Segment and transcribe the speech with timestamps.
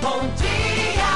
[0.00, 1.12] Bom dia,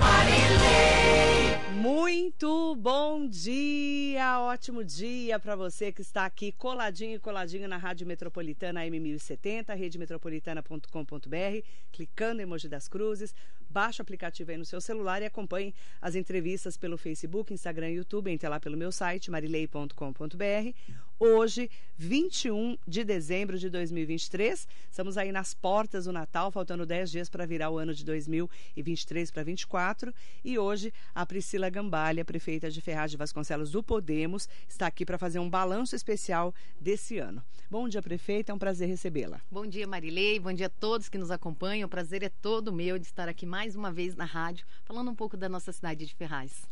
[0.00, 1.56] Marilei.
[1.80, 8.06] Muito bom dia, ótimo dia para você que está aqui coladinho e coladinho na Rádio
[8.06, 13.34] Metropolitana M1070, redemetropolitana.com.br, clicando em Emoji das Cruzes,
[13.68, 17.96] baixe o aplicativo aí no seu celular e acompanhe as entrevistas pelo Facebook, Instagram e
[17.96, 20.74] YouTube, entre lá pelo meu site marilei.com.br.
[21.20, 27.28] Hoje, 21 de dezembro de 2023, estamos aí nas portas do Natal, faltando 10 dias
[27.28, 32.80] para virar o ano de 2023 para 24, e hoje a Priscila Gambalha, prefeita de
[32.80, 37.42] Ferraz de Vasconcelos do Podemos, está aqui para fazer um balanço especial desse ano.
[37.68, 39.40] Bom dia, prefeita, é um prazer recebê-la.
[39.50, 41.86] Bom dia, Marilei, bom dia a todos que nos acompanham.
[41.86, 45.14] O prazer é todo meu de estar aqui mais uma vez na rádio, falando um
[45.14, 46.68] pouco da nossa cidade de Ferraz.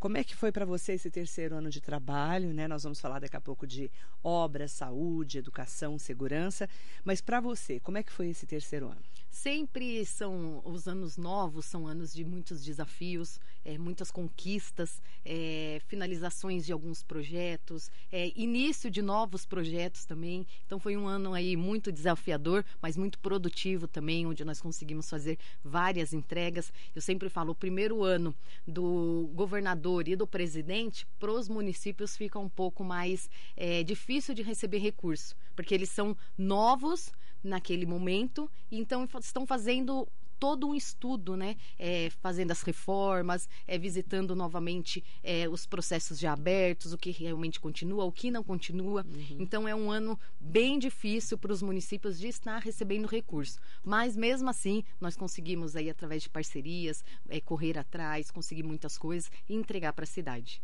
[0.00, 2.52] Como é que foi para você esse terceiro ano de trabalho?
[2.52, 2.68] Né?
[2.68, 3.90] Nós vamos falar daqui a pouco de
[4.22, 6.68] obras, saúde, educação, segurança.
[7.04, 9.00] Mas para você, como é que foi esse terceiro ano?
[9.34, 16.64] Sempre são os anos novos, são anos de muitos desafios, é, muitas conquistas, é, finalizações
[16.64, 20.46] de alguns projetos, é, início de novos projetos também.
[20.64, 25.36] Então foi um ano aí muito desafiador, mas muito produtivo também, onde nós conseguimos fazer
[25.64, 26.72] várias entregas.
[26.94, 28.32] Eu sempre falo, o primeiro ano
[28.64, 34.42] do governador e do presidente, para os municípios fica um pouco mais é, difícil de
[34.42, 37.10] receber recurso, porque eles são novos
[37.44, 41.56] naquele momento, então estão fazendo todo um estudo, né?
[41.78, 47.60] É, fazendo as reformas, é, visitando novamente é, os processos já abertos, o que realmente
[47.60, 49.04] continua, o que não continua.
[49.06, 49.36] Uhum.
[49.38, 53.58] Então é um ano bem difícil para os municípios de estar recebendo recurso.
[53.82, 59.30] Mas mesmo assim, nós conseguimos aí através de parcerias é, correr atrás, conseguir muitas coisas
[59.48, 60.60] e entregar para a cidade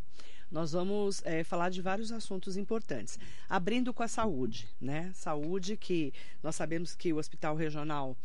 [0.51, 3.19] nós vamos é, falar de vários assuntos importantes.
[3.49, 5.13] Abrindo com a saúde, né?
[5.15, 8.17] Saúde que nós sabemos que o Hospital Regional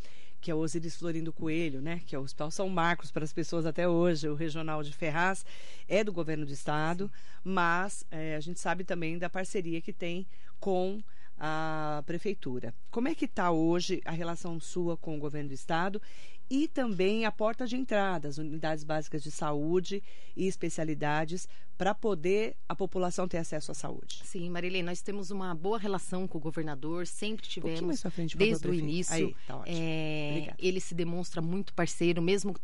[0.45, 3.33] que é o Osiris Florindo Coelho, né, que é o Hospital São Marcos para as
[3.33, 5.43] pessoas até hoje, o Regional de Ferraz,
[5.89, 7.11] é do governo do estado,
[7.43, 10.23] mas é, a gente sabe também da parceria que tem
[10.59, 11.01] com
[11.35, 12.75] a prefeitura.
[12.91, 15.99] Como é que está hoje a relação sua com o governo do estado
[16.49, 20.03] e também a porta de entrada, as unidades básicas de saúde
[20.35, 21.47] e especialidades
[21.77, 24.21] para poder a população ter acesso à saúde?
[24.23, 28.67] Sim, Marilene, nós temos uma boa relação com o governador, sempre tivemos um frente, desde
[28.67, 29.13] o início.
[29.13, 32.55] Aí, tá é, ele se demonstra muito parceiro, mesmo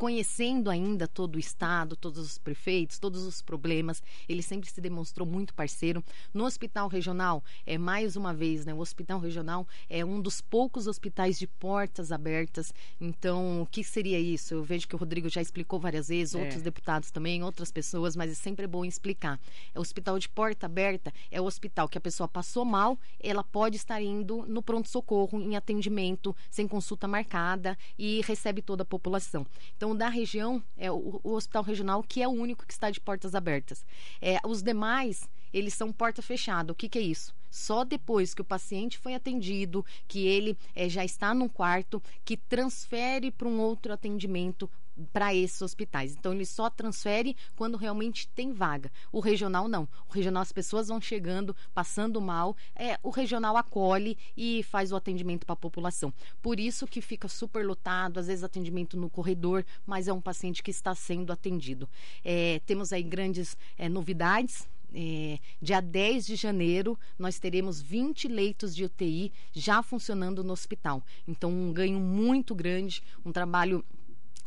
[0.00, 5.28] conhecendo ainda todo o estado, todos os prefeitos, todos os problemas, ele sempre se demonstrou
[5.28, 6.02] muito parceiro.
[6.32, 8.72] No hospital regional, é mais uma vez, né?
[8.72, 12.72] O hospital regional é um dos poucos hospitais de portas abertas.
[12.98, 14.54] Então, o que seria isso?
[14.54, 16.38] Eu vejo que o Rodrigo já explicou várias vezes, é.
[16.38, 19.38] outros deputados também, outras pessoas, mas é sempre bom explicar.
[19.74, 23.44] É o hospital de porta aberta, é o hospital que a pessoa passou mal, ela
[23.44, 29.46] pode estar indo no pronto-socorro em atendimento, sem consulta marcada e recebe toda a população.
[29.76, 32.90] Então, então, da região, é o, o, hospital regional, que é o único que está
[32.90, 33.84] de portas abertas.
[34.22, 36.72] É, os demais, eles são porta fechada.
[36.72, 37.34] O que, que é isso?
[37.50, 42.36] Só depois que o paciente foi atendido, que ele é, já está num quarto, que
[42.36, 44.70] transfere para um outro atendimento
[45.12, 46.14] para esses hospitais.
[46.14, 48.90] Então ele só transfere quando realmente tem vaga.
[49.12, 49.88] O regional não.
[50.08, 54.96] O regional as pessoas vão chegando, passando mal, é, o regional acolhe e faz o
[54.96, 56.12] atendimento para a população.
[56.42, 60.62] Por isso que fica super lotado, às vezes atendimento no corredor, mas é um paciente
[60.62, 61.88] que está sendo atendido.
[62.24, 68.74] É, temos aí grandes é, novidades é, dia 10 de janeiro, nós teremos 20 leitos
[68.74, 71.02] de UTI já funcionando no hospital.
[71.26, 73.84] Então, um ganho muito grande, um trabalho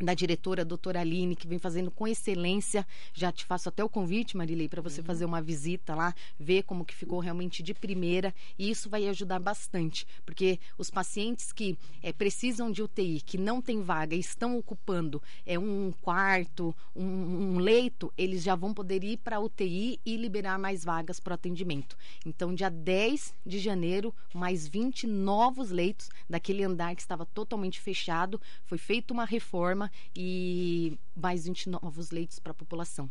[0.02, 2.86] da diretora, doutora Aline, que vem fazendo com excelência.
[3.14, 5.06] Já te faço até o convite, Marilei, para você uhum.
[5.06, 8.34] fazer uma visita lá, ver como que ficou realmente de primeira.
[8.58, 13.62] E isso vai ajudar bastante, porque os pacientes que é, precisam de UTI, que não
[13.62, 19.04] tem vaga e estão ocupando é, um quarto, um, um leito, eles já vão poder
[19.04, 21.98] ir para a UTI e liberar mais vagas para o atendimento.
[22.26, 28.42] Então, dia 10 de janeiro, mais 20 novos leitos daquele andar que estava totalmente fechado.
[28.66, 29.83] Foi feita uma reforma
[30.16, 33.10] e mais 20 novos leitos para a população.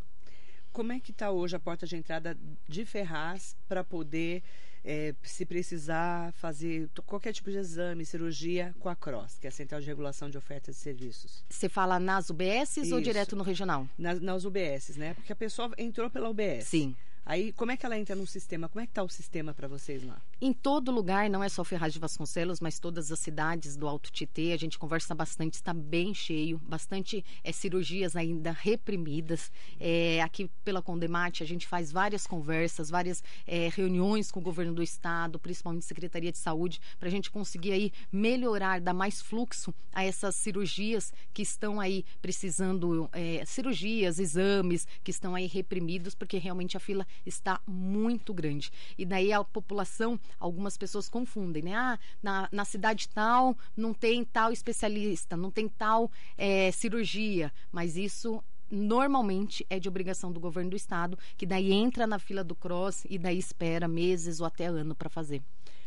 [0.73, 2.37] Como é que está hoje a porta de entrada
[2.67, 4.43] de Ferraz para poder,
[4.83, 9.53] é, se precisar, fazer qualquer tipo de exame, cirurgia com a CROSS, que é a
[9.53, 11.45] Central de Regulação de Ofertas de Serviços?
[11.51, 12.95] Você fala nas UBSs Isso.
[12.95, 13.87] ou direto no regional?
[13.99, 15.13] Nas, nas UBSs, né?
[15.13, 16.65] Porque a pessoa entrou pela UBS.
[16.65, 18.69] Sim Aí, como é que ela entra no sistema?
[18.69, 20.21] Como é que está o sistema para vocês lá?
[20.45, 24.11] Em todo lugar, não é só Ferraz de Vasconcelos, mas todas as cidades do Alto
[24.11, 29.53] Tietê, a gente conversa bastante, está bem cheio, bastante é, cirurgias ainda reprimidas.
[29.79, 34.75] É, aqui pela Condemate, a gente faz várias conversas, várias é, reuniões com o governo
[34.75, 39.73] do estado, principalmente Secretaria de Saúde, para a gente conseguir aí melhorar, dar mais fluxo
[39.93, 46.37] a essas cirurgias que estão aí precisando, é, cirurgias, exames que estão aí reprimidos, porque
[46.37, 48.73] realmente a fila está muito grande.
[48.99, 51.75] E daí a população, algumas pessoas confundem, né?
[51.75, 57.97] Ah, na, na cidade tal não tem tal especialista, não tem tal é, cirurgia, mas
[57.97, 62.55] isso normalmente é de obrigação do governo do estado, que daí entra na fila do
[62.55, 65.43] CROSS e daí espera meses ou até ano para fazer.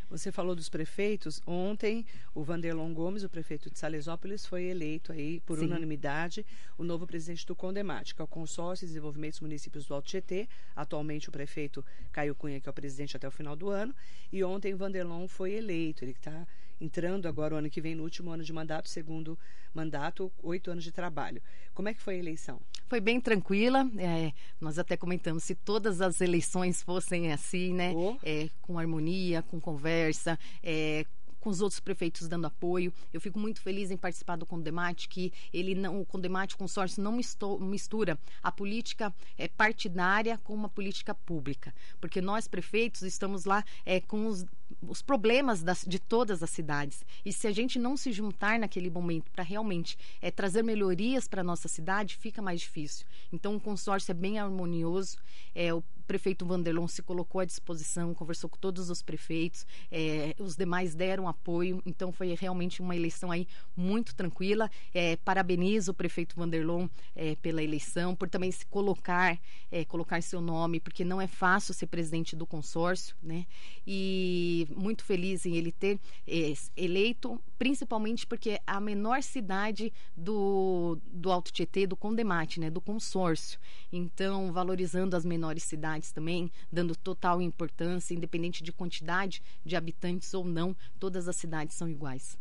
[0.10, 1.42] Você falou dos prefeitos.
[1.46, 5.66] Ontem, o Vanderlon Gomes, o prefeito de Salesópolis, foi eleito aí por Sim.
[5.66, 6.46] unanimidade
[6.78, 10.08] o novo presidente do Condemate, que é o Consórcio de Desenvolvimento dos Municípios do Alto
[10.08, 10.48] Tietê.
[10.76, 13.96] Atualmente, o prefeito Caio Cunha, que é o presidente até o final do ano.
[14.32, 16.04] E ontem, o Vanderlon foi eleito.
[16.04, 16.48] Ele está
[16.80, 19.38] entrando agora o ano que vem no último ano de mandato, segundo
[19.74, 21.42] mandato, oito anos de trabalho.
[21.74, 22.62] Como é que foi a eleição?
[22.88, 23.90] Foi bem tranquila.
[23.98, 27.94] É, nós até comentamos se todas as eleições fossem assim, né?
[27.96, 28.18] Oh.
[28.24, 31.06] É, com harmonia, com conversa, é,
[31.46, 32.92] com os outros prefeitos dando apoio.
[33.14, 37.04] Eu fico muito feliz em participar do Condemate, que ele não, o Condemate, o consórcio,
[37.04, 37.20] não
[37.60, 41.72] mistura a política é, partidária com uma política pública.
[42.02, 44.44] Porque nós, prefeitos, estamos lá é, com os,
[44.82, 47.06] os problemas das, de todas as cidades.
[47.24, 51.42] E se a gente não se juntar naquele momento para realmente é, trazer melhorias para
[51.42, 53.06] a nossa cidade, fica mais difícil.
[53.32, 55.18] Então, o consórcio é bem harmonioso.
[55.54, 60.56] É, o prefeito Vanderlon se colocou à disposição, conversou com todos os prefeitos, é, os
[60.56, 64.70] demais deram apoio, então foi realmente uma eleição aí muito tranquila.
[64.94, 69.40] É, parabenizo o prefeito Vanderlon é, pela eleição, por também se colocar,
[69.72, 73.46] é, colocar seu nome, porque não é fácil ser presidente do consórcio, né?
[73.86, 80.98] E muito feliz em ele ter é, eleito, principalmente porque é a menor cidade do,
[81.08, 82.70] do Alto Tietê, do Condemate, né?
[82.70, 83.60] Do consórcio.
[83.92, 90.46] Então, valorizando as menores cidades também, dando total importância, independente de quantidade de habitantes ou
[90.46, 92.38] não, todas as cidades são iguais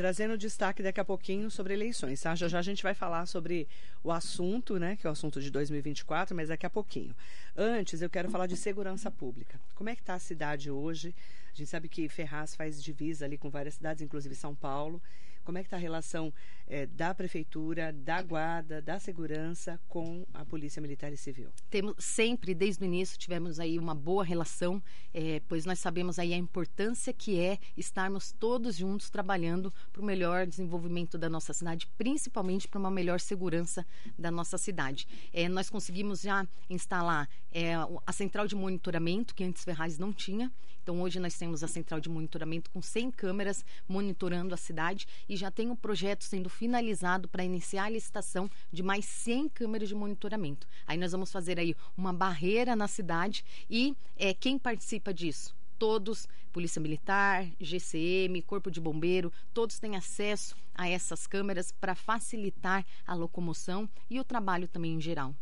[0.00, 2.34] trazendo destaque daqui a pouquinho sobre eleições, tá?
[2.34, 3.68] Já já a gente vai falar sobre
[4.02, 7.14] o assunto, né, que é o assunto de 2024, mas daqui a pouquinho.
[7.54, 9.60] Antes, eu quero falar de segurança pública.
[9.74, 11.14] Como é que está a cidade hoje?
[11.52, 15.02] A gente sabe que Ferraz faz divisa ali com várias cidades, inclusive São Paulo.
[15.50, 16.32] Como é que está a relação
[16.68, 21.50] é, da prefeitura, da guarda, da segurança com a polícia militar e civil?
[21.68, 24.80] Temos sempre, desde o início, tivemos aí uma boa relação,
[25.12, 30.04] é, pois nós sabemos aí a importância que é estarmos todos juntos trabalhando para o
[30.04, 33.84] melhor desenvolvimento da nossa cidade, principalmente para uma melhor segurança
[34.16, 35.08] da nossa cidade.
[35.32, 37.72] É, nós conseguimos já instalar é,
[38.06, 40.48] a central de monitoramento, que antes Ferraz não tinha.
[40.90, 45.36] Então, hoje nós temos a central de monitoramento com 100 câmeras monitorando a cidade e
[45.36, 49.94] já tem um projeto sendo finalizado para iniciar a licitação de mais 100 câmeras de
[49.94, 50.66] monitoramento.
[50.84, 55.54] Aí nós vamos fazer aí uma barreira na cidade e é, quem participa disso?
[55.78, 62.84] todos, Polícia Militar, GCM, Corpo de Bombeiro, todos têm acesso a essas câmeras para facilitar
[63.06, 65.34] a locomoção e o trabalho também em geral.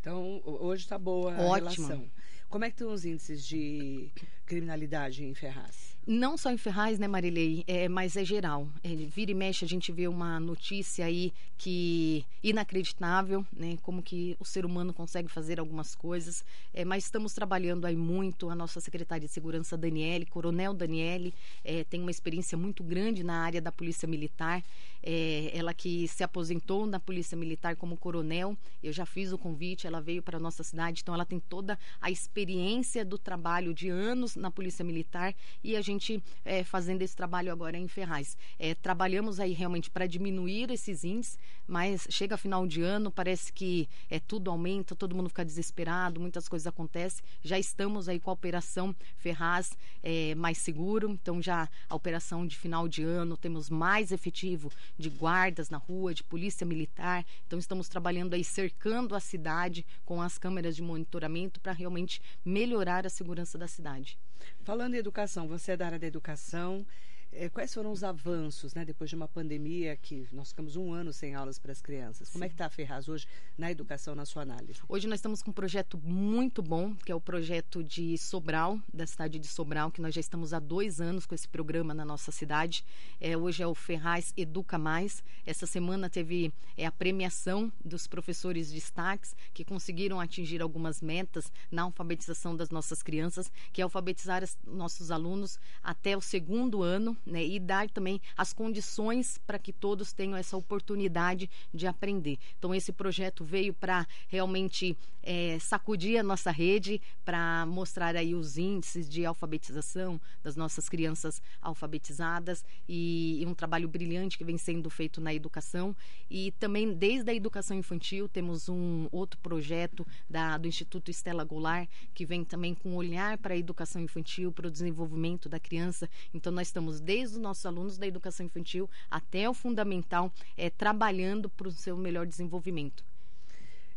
[0.00, 1.86] Então, hoje está boa a Ótimo.
[1.86, 2.10] relação.
[2.50, 4.10] Como é que estão os índices de
[4.44, 5.96] criminalidade em Ferraz?
[6.12, 8.66] Não só em Ferraz, né, Marilei, é, mas é geral.
[8.82, 14.36] É, vira e mexe, a gente vê uma notícia aí que inacreditável, né, como que
[14.40, 16.42] o ser humano consegue fazer algumas coisas,
[16.74, 21.84] é, mas estamos trabalhando aí muito, a nossa secretária de segurança, Daniele, Coronel Daniele, é,
[21.84, 24.64] tem uma experiência muito grande na área da Polícia Militar,
[25.02, 29.86] é, ela que se aposentou na Polícia Militar como coronel, eu já fiz o convite,
[29.86, 33.90] ela veio para a nossa cidade, então ela tem toda a experiência do trabalho de
[33.90, 35.99] anos na Polícia Militar e a gente
[36.44, 38.36] é, fazendo esse trabalho agora em Ferraz.
[38.58, 43.88] É, trabalhamos aí realmente para diminuir esses índices, mas chega final de ano, parece que
[44.08, 47.22] é, tudo aumenta, todo mundo fica desesperado, muitas coisas acontecem.
[47.42, 52.56] Já estamos aí com a operação Ferraz é, mais seguro, então já a operação de
[52.56, 57.88] final de ano, temos mais efetivo de guardas na rua, de polícia militar, então estamos
[57.88, 63.58] trabalhando aí cercando a cidade com as câmeras de monitoramento para realmente melhorar a segurança
[63.58, 64.18] da cidade.
[64.62, 66.86] Falando em educação, você é da área da educação.
[67.32, 71.12] Eh, quais foram os avanços, né, depois de uma pandemia que nós ficamos um ano
[71.12, 72.28] sem aulas para as crianças?
[72.30, 74.80] Como é que está a Ferraz hoje na educação, na sua análise?
[74.88, 79.06] Hoje nós estamos com um projeto muito bom, que é o projeto de Sobral, da
[79.06, 82.32] cidade de Sobral, que nós já estamos há dois anos com esse programa na nossa
[82.32, 82.84] cidade.
[83.20, 85.22] É, hoje é o Ferraz Educa Mais.
[85.46, 91.82] Essa semana teve é, a premiação dos professores destaques que conseguiram atingir algumas metas na
[91.82, 97.44] alfabetização das nossas crianças, que é alfabetizar os nossos alunos até o segundo ano né,
[97.44, 102.38] e dar também as condições para que todos tenham essa oportunidade de aprender.
[102.58, 108.56] Então, esse projeto veio para realmente é, sacudir a nossa rede, para mostrar aí os
[108.56, 114.88] índices de alfabetização das nossas crianças alfabetizadas e, e um trabalho brilhante que vem sendo
[114.88, 115.94] feito na educação.
[116.30, 121.88] E também, desde a educação infantil, temos um outro projeto da, do Instituto Estela Goulart,
[122.14, 126.08] que vem também com um olhar para a educação infantil, para o desenvolvimento da criança.
[126.32, 131.50] Então, nós estamos desde os nossos alunos da educação infantil até o fundamental, é, trabalhando
[131.50, 133.04] para o seu melhor desenvolvimento.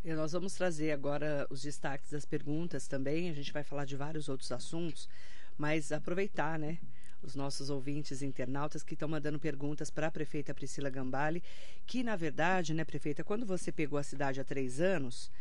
[0.04, 3.30] E nós vamos trazer agora os destaques das perguntas também.
[3.30, 5.08] A gente vai falar de vários outros assuntos,
[5.56, 6.80] mas aproveitar, né?
[7.22, 11.44] Os nossos ouvintes internautas que estão mandando perguntas para a prefeita Priscila Gambale,
[11.86, 15.32] que na verdade, né, prefeita, quando você pegou a cidade há três anos,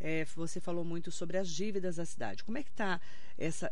[0.00, 2.44] é, você falou muito sobre as dívidas da cidade.
[2.44, 3.00] Como é que está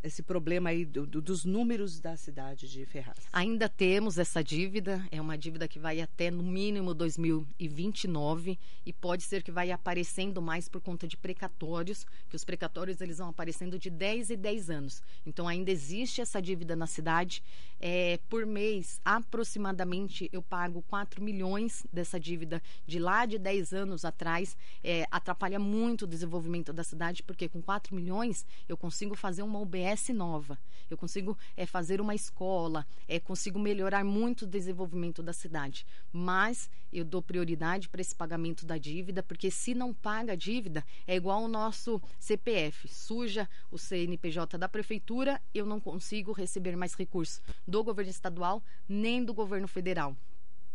[0.03, 3.19] esse problema aí do, do, dos números da cidade de Ferraz?
[3.33, 9.25] Ainda temos essa dívida, é uma dívida que vai até no mínimo 2029 e pode
[9.25, 13.77] ser que vai aparecendo mais por conta de precatórios, que os precatórios eles vão aparecendo
[13.77, 15.03] de 10 e 10 anos.
[15.27, 17.43] Então ainda existe essa dívida na cidade.
[17.81, 24.05] É, por mês, aproximadamente, eu pago 4 milhões dessa dívida de lá de 10 anos
[24.05, 24.57] atrás.
[24.83, 29.61] É, atrapalha muito o desenvolvimento da cidade, porque com 4 milhões eu consigo fazer uma
[29.61, 30.59] UBS nova,
[30.91, 35.87] eu consigo é, fazer uma escola, é, consigo melhorar muito o desenvolvimento da cidade.
[36.13, 40.85] Mas eu dou prioridade para esse pagamento da dívida, porque se não paga a dívida,
[41.07, 46.95] é igual o nosso CPF, suja o CNPJ da prefeitura, eu não consigo receber mais
[46.95, 50.17] recursos do governo estadual nem do governo federal.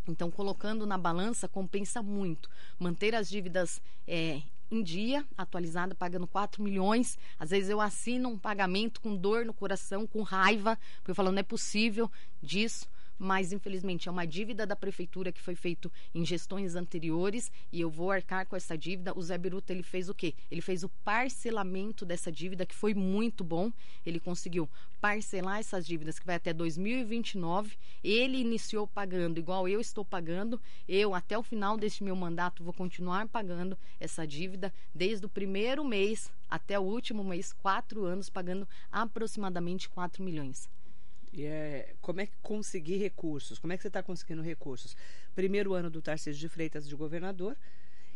[0.08, 2.50] Então, colocando na balança, compensa muito.
[2.80, 4.42] Manter as dívidas é,
[4.72, 7.18] em dia, atualizada, pagando 4 milhões.
[7.38, 11.32] Às vezes eu assino um pagamento com dor no coração, com raiva, porque eu falo,
[11.32, 12.10] não é possível
[12.42, 12.91] disso
[13.22, 17.88] mas infelizmente é uma dívida da prefeitura que foi feito em gestões anteriores e eu
[17.88, 19.14] vou arcar com essa dívida.
[19.16, 20.34] O Zé Biruta ele fez o quê?
[20.50, 23.72] Ele fez o parcelamento dessa dívida que foi muito bom.
[24.04, 24.68] Ele conseguiu
[25.00, 27.78] parcelar essas dívidas que vai até 2029.
[28.04, 30.60] Ele iniciou pagando igual eu estou pagando.
[30.90, 35.86] Eu até o final deste meu mandato vou continuar pagando essa dívida desde o primeiro
[35.86, 40.68] mês até o último mês, quatro anos pagando aproximadamente 4 milhões.
[41.34, 43.58] E é, como é que conseguir recursos?
[43.58, 44.96] Como é que você está conseguindo recursos?
[45.34, 47.56] Primeiro ano do Tarcísio de Freitas de governador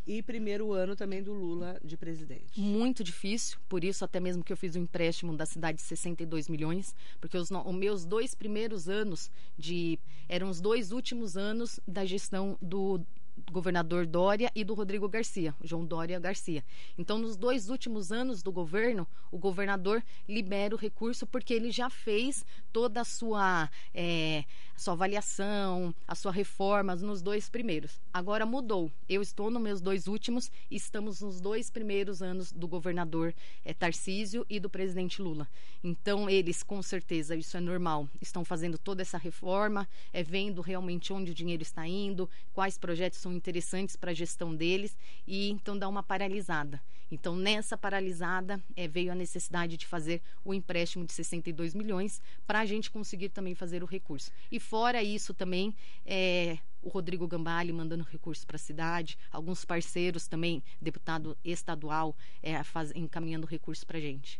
[0.05, 2.59] e primeiro ano também do Lula de presidente.
[2.59, 5.83] Muito difícil, por isso até mesmo que eu fiz o um empréstimo da cidade de
[5.83, 9.97] 62 milhões, porque os, os meus dois primeiros anos de
[10.29, 13.03] eram os dois últimos anos da gestão do
[13.51, 16.63] governador Dória e do Rodrigo Garcia, João Dória Garcia.
[16.97, 21.89] Então, nos dois últimos anos do governo, o governador libera o recurso porque ele já
[21.89, 27.99] fez toda a sua, é, sua avaliação, a sua reforma nos dois primeiros.
[28.13, 28.91] Agora mudou.
[29.07, 33.73] Eu estou nos meus dois últimos e estamos nos dois primeiros anos do governador é,
[33.73, 35.47] Tarcísio e do presidente Lula.
[35.83, 41.13] Então, eles, com certeza, isso é normal, estão fazendo toda essa reforma, é, vendo realmente
[41.13, 45.75] onde o dinheiro está indo, quais projetos são interessantes para a gestão deles e então
[45.75, 46.79] dá uma paralisada.
[47.09, 52.59] Então, nessa paralisada, é, veio a necessidade de fazer o empréstimo de 62 milhões para
[52.59, 54.31] a gente conseguir também fazer o recurso.
[54.51, 60.27] E fora isso também, é, o Rodrigo Gambale mandando recursos para a cidade, alguns parceiros
[60.27, 64.39] também, deputado estadual, é, faz, encaminhando recursos para a gente.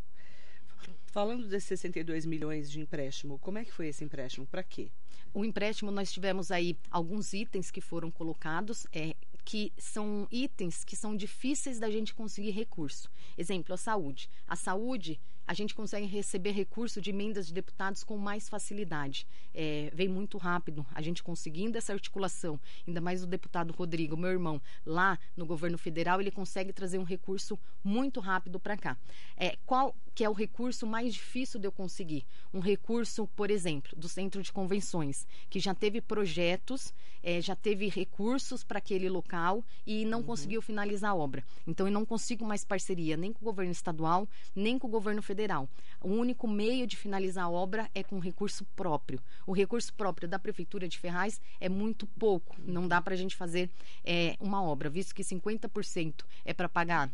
[1.15, 4.45] Falando desses 62 milhões de empréstimo, como é que foi esse empréstimo?
[4.45, 4.91] Para quê?
[5.33, 10.93] O empréstimo, nós tivemos aí alguns itens que foram colocados, é, que são itens que
[10.93, 13.09] são difíceis da gente conseguir recurso.
[13.37, 14.29] Exemplo, a saúde.
[14.45, 19.27] A saúde, a gente consegue receber recurso de emendas de deputados com mais facilidade.
[19.53, 20.85] É, vem muito rápido.
[20.93, 25.77] A gente conseguindo essa articulação, ainda mais o deputado Rodrigo, meu irmão, lá no governo
[25.77, 28.97] federal, ele consegue trazer um recurso muito rápido para cá.
[29.37, 32.25] É, qual que é o recurso mais difícil de eu conseguir?
[32.53, 37.87] Um recurso, por exemplo, do Centro de Convenções, que já teve projetos, é, já teve
[37.89, 40.25] recursos para aquele local e não uhum.
[40.25, 41.43] conseguiu finalizar a obra.
[41.67, 45.21] Então, eu não consigo mais parceria nem com o governo estadual, nem com o governo
[45.21, 45.67] federal federal.
[46.01, 49.19] O único meio de finalizar a obra é com recurso próprio.
[49.45, 52.55] O recurso próprio da Prefeitura de Ferraz é muito pouco.
[52.59, 53.69] Não dá para a gente fazer
[54.03, 57.11] é, uma obra, visto que 50% é para pagar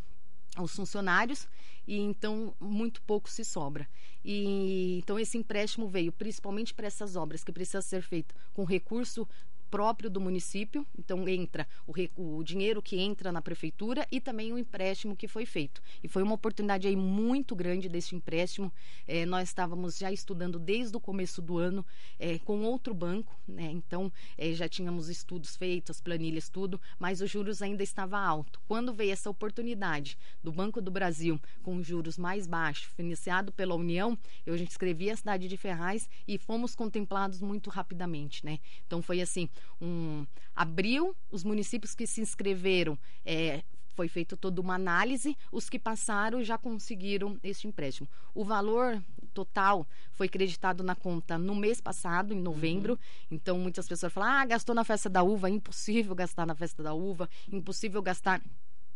[0.59, 1.47] os funcionários
[1.87, 3.87] e então muito pouco se sobra.
[4.23, 9.27] E então esse empréstimo veio principalmente para essas obras que precisa ser feito com recurso
[9.71, 11.93] próprio do município, então entra o,
[12.37, 15.81] o, dinheiro que entra na prefeitura e também o empréstimo que foi feito.
[16.03, 18.71] E foi uma oportunidade aí muito grande desse empréstimo.
[19.07, 21.85] É, nós estávamos já estudando desde o começo do ano
[22.19, 23.71] é, com outro banco, né?
[23.71, 28.59] então é, já tínhamos estudos feitos, as planilhas, tudo, mas os juros ainda estava alto.
[28.67, 34.17] Quando veio essa oportunidade do Banco do Brasil com juros mais baixos, financiado pela União,
[34.45, 38.59] eu já escrevi a cidade de Ferraz e fomos contemplados muito rapidamente, né?
[38.85, 39.47] Então foi assim,
[39.79, 40.25] um
[40.55, 43.63] abril, os municípios que se inscreveram é,
[43.95, 48.07] foi feita toda uma análise, os que passaram já conseguiram este empréstimo.
[48.33, 49.01] O valor
[49.33, 52.93] total foi creditado na conta no mês passado, em novembro.
[52.93, 52.99] Uhum.
[53.31, 55.49] Então, muitas pessoas falam: ah, gastou na festa da uva.
[55.49, 58.41] Impossível gastar na festa da uva, impossível gastar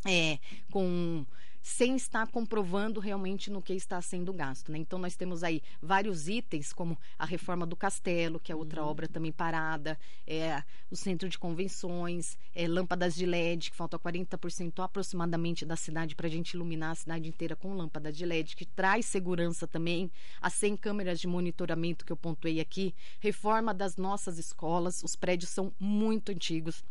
[0.06, 0.40] é,
[0.72, 1.26] com
[1.66, 4.72] sem estar comprovando realmente no que está sendo gasto.
[4.72, 4.78] Né?
[4.78, 8.90] Então, nós temos aí vários itens, como a reforma do castelo, que é outra uhum.
[8.90, 14.84] obra também parada, é, o centro de convenções, é, lâmpadas de LED, que falta 40%
[14.84, 18.66] aproximadamente da cidade para a gente iluminar a cidade inteira com lâmpadas de LED, que
[18.66, 24.38] traz segurança também, as 100 câmeras de monitoramento que eu pontuei aqui, reforma das nossas
[24.38, 26.84] escolas, os prédios são muito antigos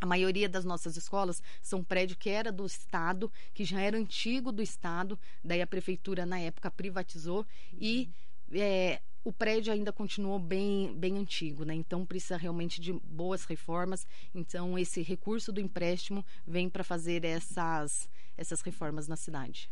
[0.00, 4.52] a maioria das nossas escolas são prédio que era do Estado, que já era antigo
[4.52, 8.10] do Estado, daí a prefeitura na época privatizou e
[8.52, 11.74] é, o prédio ainda continuou bem, bem antigo, né?
[11.74, 14.06] Então precisa realmente de boas reformas.
[14.34, 19.68] Então esse recurso do empréstimo vem para fazer essas essas reformas na cidade.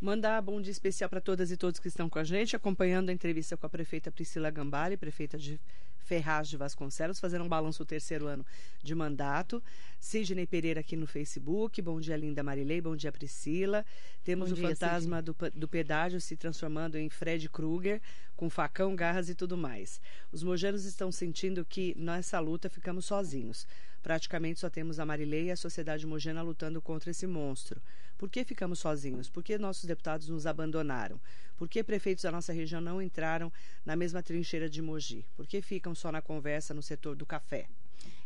[0.00, 3.12] Mandar bom dia especial para todas e todos que estão com a gente, acompanhando a
[3.12, 5.60] entrevista com a prefeita Priscila Gambari, prefeita de
[5.98, 8.46] Ferraz de Vasconcelos, fazendo um balanço do terceiro ano
[8.80, 9.60] de mandato.
[9.98, 11.82] Sidney Pereira aqui no Facebook.
[11.82, 12.80] Bom dia, linda Marilei.
[12.80, 13.84] Bom dia, Priscila.
[14.22, 18.00] Temos bom o dia, fantasma do, do, pedágio se transformando em Fred Krueger,
[18.36, 20.00] com facão, garras e tudo mais.
[20.30, 23.66] Os mojanos estão sentindo que nessa luta ficamos sozinhos.
[24.02, 27.80] Praticamente só temos a Marilei e a sociedade mojana lutando contra esse monstro.
[28.16, 29.30] Por que ficamos sozinhos?
[29.30, 31.20] Por que nossos deputados nos abandonaram?
[31.56, 33.52] Por que prefeitos da nossa região não entraram
[33.84, 35.24] na mesma trincheira de Mogi?
[35.36, 37.68] Por que ficam só na conversa no setor do café?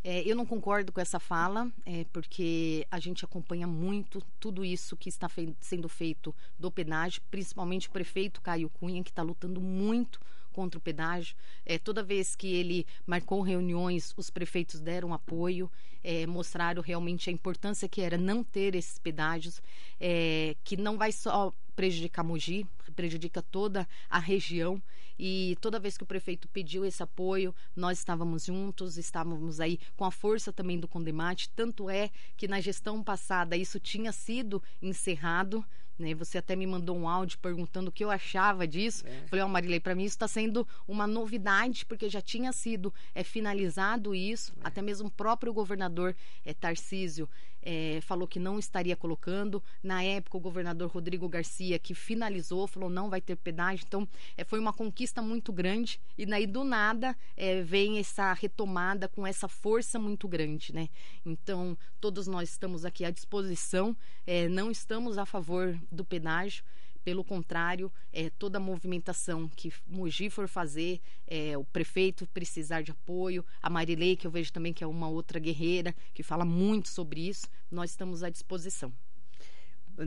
[0.05, 4.97] É, eu não concordo com essa fala, é, porque a gente acompanha muito tudo isso
[4.97, 10.21] que está sendo feito do pedágio, principalmente o prefeito Caio Cunha, que está lutando muito
[10.53, 11.35] contra o pedágio.
[11.65, 15.71] É, toda vez que ele marcou reuniões, os prefeitos deram apoio,
[16.05, 19.63] é, mostraram realmente a importância que era não ter esses pedágios,
[20.01, 24.81] é, que não vai só prejudicar Mogi, prejudica toda a região.
[25.19, 30.05] E toda vez que o prefeito pediu esse apoio, nós estávamos juntos, estávamos aí com
[30.05, 31.51] a força também do Condemate.
[31.51, 35.65] Tanto é que na gestão passada isso tinha sido encerrado.
[36.03, 36.15] Né?
[36.15, 39.07] Você até me mandou um áudio perguntando o que eu achava disso.
[39.07, 39.27] É.
[39.29, 42.93] Falei, ó, oh, Marilei, para mim isso está sendo uma novidade, porque já tinha sido
[43.15, 44.53] é, finalizado isso.
[44.59, 44.61] É.
[44.65, 47.29] Até mesmo o próprio governador é, Tarcísio
[47.63, 49.63] é, falou que não estaria colocando.
[49.83, 53.85] Na época, o governador Rodrigo Garcia, que finalizou, falou não vai ter pedágio.
[53.87, 56.01] Então, é, foi uma conquista muito grande.
[56.19, 60.89] E daí, do nada, é, vem essa retomada com essa força muito grande, né?
[61.25, 66.65] Então, todos nós estamos aqui à disposição, é, não estamos a favor do pedágio.
[67.05, 72.93] Pelo contrário, é, toda a movimentação que Mogi for fazer, é, o prefeito precisar de
[72.93, 76.89] apoio, a Marilei, que eu vejo também que é uma outra guerreira, que fala muito
[76.89, 78.93] sobre isso, nós estamos à disposição.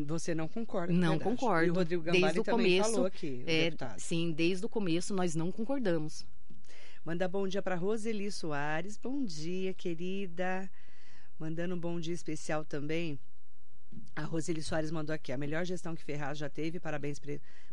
[0.08, 0.94] Você não concorda?
[0.94, 1.24] Não verdade.
[1.24, 1.68] concordo.
[1.68, 5.36] E o Rodrigo Gambari desde o começo, falou aqui, é, Sim, desde o começo nós
[5.36, 6.26] não concordamos.
[7.04, 8.98] Manda bom dia para Roseli Soares.
[8.98, 10.70] Bom dia, querida.
[11.38, 13.20] Mandando um bom dia especial também
[14.16, 15.32] a Roseli Soares mandou aqui.
[15.32, 16.80] A melhor gestão que Ferraz já teve.
[16.80, 17.20] Parabéns,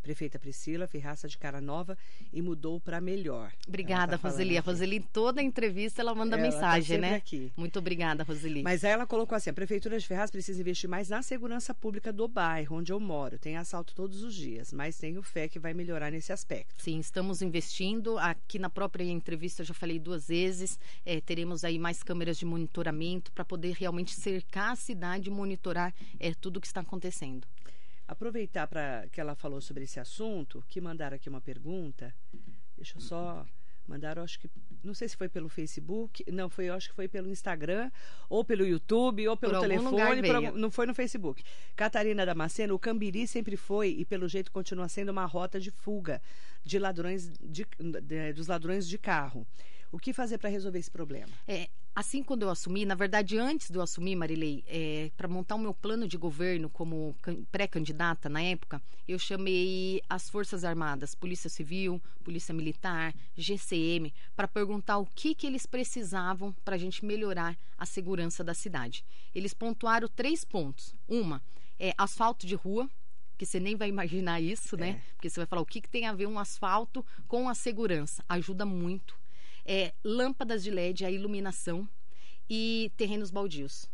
[0.03, 0.87] prefeita Priscila.
[0.87, 1.97] Ferraça de cara nova
[2.33, 3.53] e mudou para melhor.
[3.67, 4.59] Obrigada, tá Roseli.
[4.59, 7.15] A Roseli, toda entrevista, ela manda ela tá mensagem, tá né?
[7.17, 7.53] Aqui.
[7.57, 8.63] Muito obrigada, Roseli.
[8.63, 12.27] Mas ela colocou assim: a Prefeitura de Ferraz precisa investir mais na segurança pública do
[12.29, 13.39] bairro onde eu moro.
[13.39, 16.83] Tem assalto todos os dias, mas tenho fé que vai melhorar nesse aspecto.
[16.83, 18.19] Sim, estamos investindo.
[18.19, 20.79] Aqui na própria entrevista, eu já falei duas vezes.
[21.05, 25.95] É, teremos aí mais câmeras de monitoramento para poder realmente cercar a cidade e monitorar
[26.19, 27.47] é, tudo o que está acontecendo.
[28.13, 32.15] Aproveitar para que ela falou sobre esse assunto, que mandaram aqui uma pergunta.
[32.77, 33.45] Deixa eu só.
[33.89, 34.49] Mandaram, acho que
[34.85, 37.91] não sei se foi pelo Facebook, não, foi, acho que foi pelo Instagram,
[38.29, 40.23] ou pelo YouTube, ou pelo Por telefone,
[40.61, 41.43] não foi no Facebook.
[41.75, 46.23] Catarina Damasceno, o Cambiri sempre foi e pelo jeito continua sendo uma rota de fuga
[46.65, 47.67] de ladrões de-
[48.03, 49.45] de- dos ladrões de carro.
[49.93, 51.29] O que fazer para resolver esse problema?
[51.47, 54.65] É, assim quando eu assumi, na verdade antes de eu assumir, Marilei,
[55.17, 60.31] para montar o meu plano de governo como can- pré-candidata na época, eu chamei as
[60.31, 66.77] Forças Armadas, Polícia Civil, Polícia Militar, GCM, para perguntar o que, que eles precisavam para
[66.77, 69.05] a gente melhorar a segurança da cidade.
[69.35, 70.95] Eles pontuaram três pontos.
[71.07, 71.43] Uma
[71.79, 72.89] é asfalto de rua,
[73.37, 74.91] que você nem vai imaginar isso, né?
[74.91, 75.13] É.
[75.17, 78.25] Porque você vai falar o que, que tem a ver um asfalto com a segurança.
[78.29, 79.21] Ajuda muito.
[79.65, 81.89] É, lâmpadas de LED, a iluminação
[82.49, 83.89] e terrenos baldios.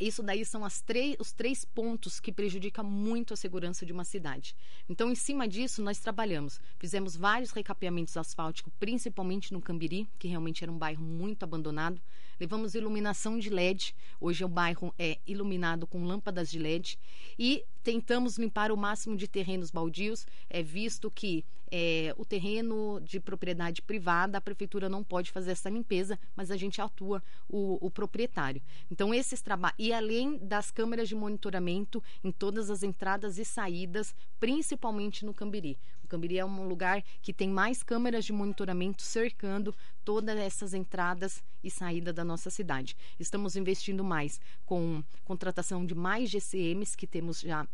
[0.00, 4.56] Isso daí são os três pontos que prejudicam muito a segurança de uma cidade.
[4.88, 6.58] Então, em cima disso, nós trabalhamos.
[6.78, 12.00] Fizemos vários recapeamentos asfálticos, principalmente no Cambiri, que realmente era um bairro muito abandonado.
[12.40, 13.94] Levamos iluminação de LED.
[14.20, 16.98] Hoje o bairro é iluminado com lâmpadas de LED.
[17.38, 23.18] E tentamos limpar o máximo de terrenos baldios, é, visto que é, o terreno de
[23.20, 27.90] propriedade privada, a prefeitura não pode fazer essa limpeza, mas a gente atua o, o
[27.90, 28.62] proprietário.
[28.90, 29.76] Então, esses trabalhos.
[29.78, 35.78] E além das câmeras de monitoramento em todas as entradas e saídas, principalmente no Cambiri.
[36.04, 39.74] O Cambiri é um lugar que tem mais câmeras de monitoramento cercando
[40.04, 42.96] todas essas entradas e saídas da nossa cidade.
[43.18, 47.66] Estamos investindo mais com contratação de mais GCMs que temos já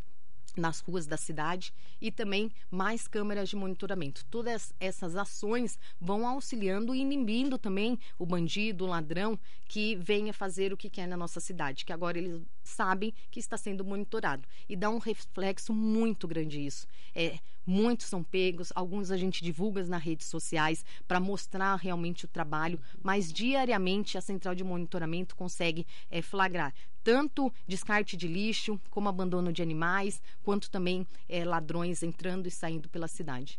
[0.57, 4.25] nas ruas da cidade e também mais câmeras de monitoramento.
[4.27, 9.39] Todas essas ações vão auxiliando e inibindo também o bandido, o ladrão
[9.69, 13.57] que venha fazer o que quer na nossa cidade, que agora eles sabem que está
[13.57, 16.87] sendo monitorado e dá um reflexo muito grande isso.
[17.15, 22.29] É, muitos são pegos, alguns a gente divulga nas redes sociais para mostrar realmente o
[22.29, 26.73] trabalho, mas diariamente a central de monitoramento consegue é, flagrar
[27.03, 32.89] tanto descarte de lixo, como abandono de animais, quanto também é, ladrões entrando e saindo
[32.89, 33.59] pela cidade.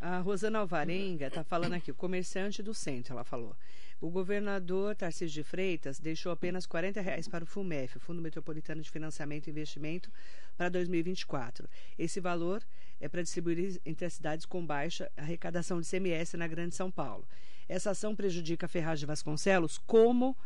[0.00, 3.54] A Rosana Alvarenga está falando aqui, o comerciante do centro, ela falou.
[4.02, 8.90] O governador Tarcísio de Freitas deixou apenas 40 reais para o FUMEF, Fundo Metropolitano de
[8.90, 10.10] Financiamento e Investimento,
[10.56, 11.68] para 2024.
[11.96, 12.64] Esse valor
[13.00, 17.24] é para distribuir entre as cidades com baixa arrecadação de CMS na Grande São Paulo.
[17.68, 19.78] Essa ação prejudica a Ferraz de Vasconcelos.
[19.78, 20.36] Como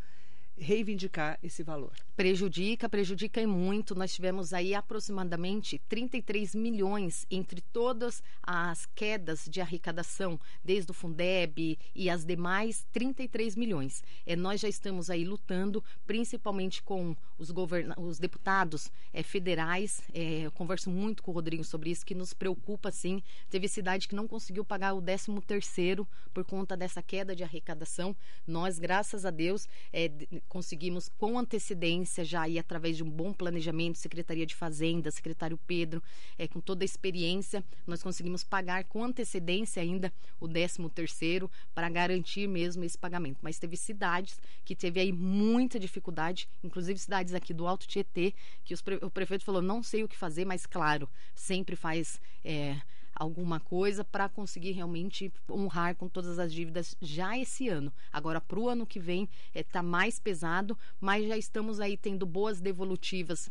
[0.59, 1.93] reivindicar esse valor?
[2.17, 3.95] Prejudica, prejudica e muito.
[3.95, 11.79] Nós tivemos aí aproximadamente 33 milhões entre todas as quedas de arrecadação, desde o Fundeb
[11.95, 14.03] e as demais, 33 milhões.
[14.25, 20.01] É, nós já estamos aí lutando, principalmente com os, governa os deputados é, federais.
[20.15, 23.23] É, eu converso muito com o Rodrigo sobre isso, que nos preocupa sim.
[23.51, 28.17] Teve cidade que não conseguiu pagar o 13 terceiro por conta dessa queda de arrecadação.
[28.47, 30.11] Nós, graças a Deus, é,
[30.49, 36.03] conseguimos com antecedência, já aí através de um bom planejamento, Secretaria de Fazenda, secretário Pedro,
[36.39, 41.89] é, com toda a experiência, nós conseguimos pagar com antecedência ainda o 13 terceiro para
[41.89, 43.39] garantir mesmo esse pagamento.
[43.43, 48.75] Mas teve cidades que teve aí muita dificuldade, inclusive cidades aqui do Alto Tietê, que
[48.75, 52.21] os o prefeito falou, não sei o que fazer, mas claro, sempre faz...
[52.45, 52.77] É,
[53.17, 57.93] alguma coisa para conseguir realmente honrar com todas as dívidas já esse ano.
[58.13, 62.61] Agora, para o ano que vem, está mais pesado, mas já estamos aí tendo boas
[62.61, 63.49] devolutivas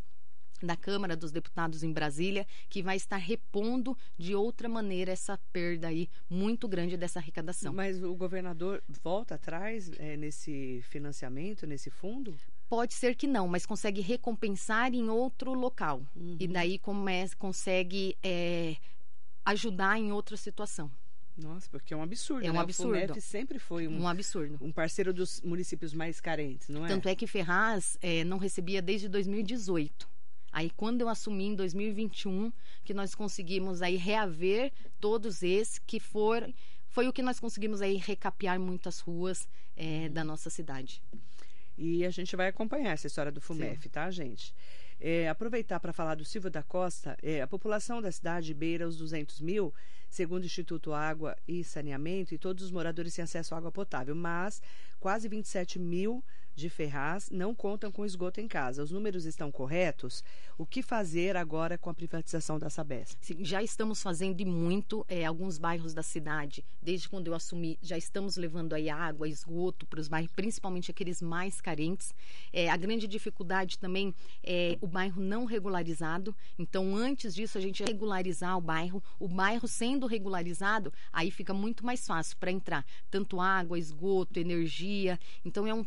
[0.61, 5.87] da Câmara dos Deputados em Brasília, que vai estar repondo de outra maneira essa perda
[5.87, 7.73] aí muito grande dessa arrecadação.
[7.73, 12.35] Mas o governador volta atrás é, nesse financiamento, nesse fundo?
[12.67, 16.01] Pode ser que não, mas consegue recompensar em outro local.
[16.15, 16.37] Uhum.
[16.39, 18.75] E daí come, consegue é,
[19.45, 20.91] ajudar em outra situação.
[21.37, 22.45] Nossa, porque é um absurdo.
[22.45, 22.59] É um né?
[22.59, 22.95] absurdo.
[22.95, 24.57] O FUNEF sempre foi um, um, absurdo.
[24.61, 26.87] Um parceiro dos municípios mais carentes, não é?
[26.87, 30.07] Tanto é que Ferraz é, não recebia desde 2018.
[30.51, 32.51] Aí, quando eu assumi em 2021,
[32.85, 36.53] que nós conseguimos aí reaver todos esses que foram.
[36.87, 41.03] Foi o que nós conseguimos aí recapear muitas ruas é, da nossa cidade.
[41.77, 43.89] E a gente vai acompanhar essa história do FUMEF, Sim.
[43.89, 44.55] tá, gente?
[44.99, 48.97] É, aproveitar para falar do Silvio da Costa, é, a população da cidade beira os
[48.97, 49.73] 200 mil,
[50.09, 54.15] segundo o Instituto Água e Saneamento, e todos os moradores têm acesso à água potável,
[54.15, 54.61] mas
[54.99, 56.23] quase 27 mil
[56.55, 58.81] de Ferraz não contam com esgoto em casa.
[58.81, 60.23] Os números estão corretos?
[60.57, 63.17] O que fazer agora com a privatização da Sabesp?
[63.19, 66.63] Sim, já estamos fazendo e muito é, alguns bairros da cidade.
[66.81, 71.21] Desde quando eu assumi, já estamos levando aí água, esgoto para os bairros, principalmente aqueles
[71.21, 72.15] mais carentes.
[72.53, 76.33] É, a grande dificuldade também é o bairro não regularizado.
[76.57, 79.03] Então, antes disso, a gente regularizar o bairro.
[79.19, 85.19] O bairro sendo regularizado, aí fica muito mais fácil para entrar tanto água, esgoto, energia.
[85.43, 85.83] Então, é um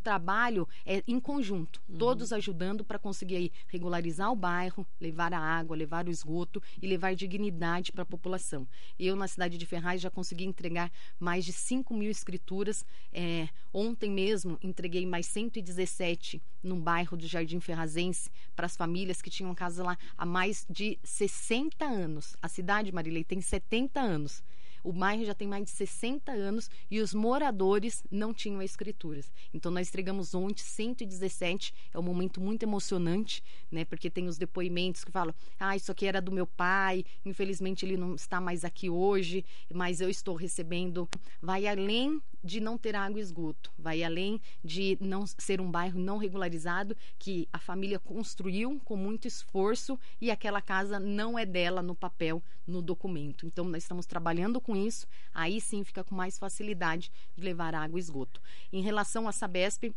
[0.59, 1.99] trabalho é, em conjunto, uhum.
[1.99, 6.87] todos ajudando para conseguir aí regularizar o bairro, levar a água, levar o esgoto e
[6.87, 8.67] levar dignidade para a população.
[8.99, 10.91] Eu, na cidade de Ferraz, já consegui entregar
[11.21, 12.85] mais de 5 mil escrituras.
[13.13, 19.31] É, ontem mesmo, entreguei mais 117 no bairro do Jardim Ferrazense para as famílias que
[19.31, 22.37] tinham casa lá há mais de 60 anos.
[22.43, 24.43] A cidade, Marilei, tem 70 anos.
[24.89, 29.31] O bairro já tem mais de 60 anos e os moradores não tinham escrituras.
[29.53, 33.85] Então nós entregamos ontem 117, é um momento muito emocionante, né?
[33.85, 37.99] Porque tem os depoimentos que falam: "Ah, isso aqui era do meu pai, infelizmente ele
[37.99, 41.07] não está mais aqui hoje, mas eu estou recebendo".
[41.43, 45.99] Vai além de não ter água e esgoto, vai além de não ser um bairro
[45.99, 51.83] não regularizado que a família construiu com muito esforço e aquela casa não é dela
[51.83, 53.47] no papel, no documento.
[53.47, 57.99] Então nós estamos trabalhando com isso, aí sim fica com mais facilidade de levar água
[57.99, 58.41] e esgoto.
[58.73, 59.93] Em relação à Sabesp,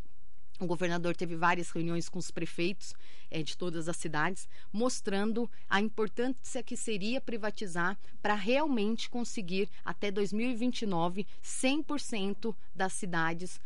[0.65, 2.93] o governador teve várias reuniões com os prefeitos
[3.29, 10.11] é, de todas as cidades, mostrando a importância que seria privatizar para realmente conseguir, até
[10.11, 13.59] 2029, 100% das cidades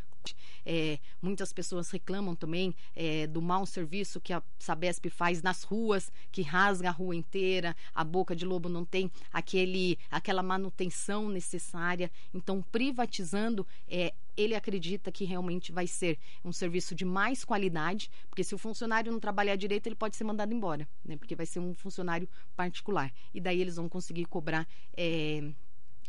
[0.66, 6.12] é, muitas pessoas reclamam também é, do mau serviço que a Sabesp faz nas ruas,
[6.32, 12.12] que rasga a rua inteira, a boca de lobo não tem aquele, aquela manutenção necessária.
[12.34, 18.44] Então, privatizando, é, ele acredita que realmente vai ser um serviço de mais qualidade, porque
[18.44, 21.16] se o funcionário não trabalhar direito, ele pode ser mandado embora, né?
[21.16, 23.12] Porque vai ser um funcionário particular.
[23.34, 24.68] E daí eles vão conseguir cobrar.
[24.96, 25.52] É,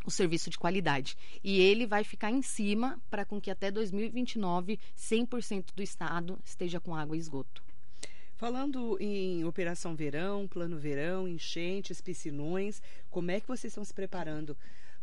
[0.06, 1.16] o serviço de qualidade.
[1.42, 6.80] E ele vai ficar em cima para com que até 2029 100% do estado esteja
[6.80, 7.62] com água e esgoto.
[8.36, 14.56] Falando em Operação Verão, Plano Verão, enchentes, piscinões, como é que vocês estão se preparando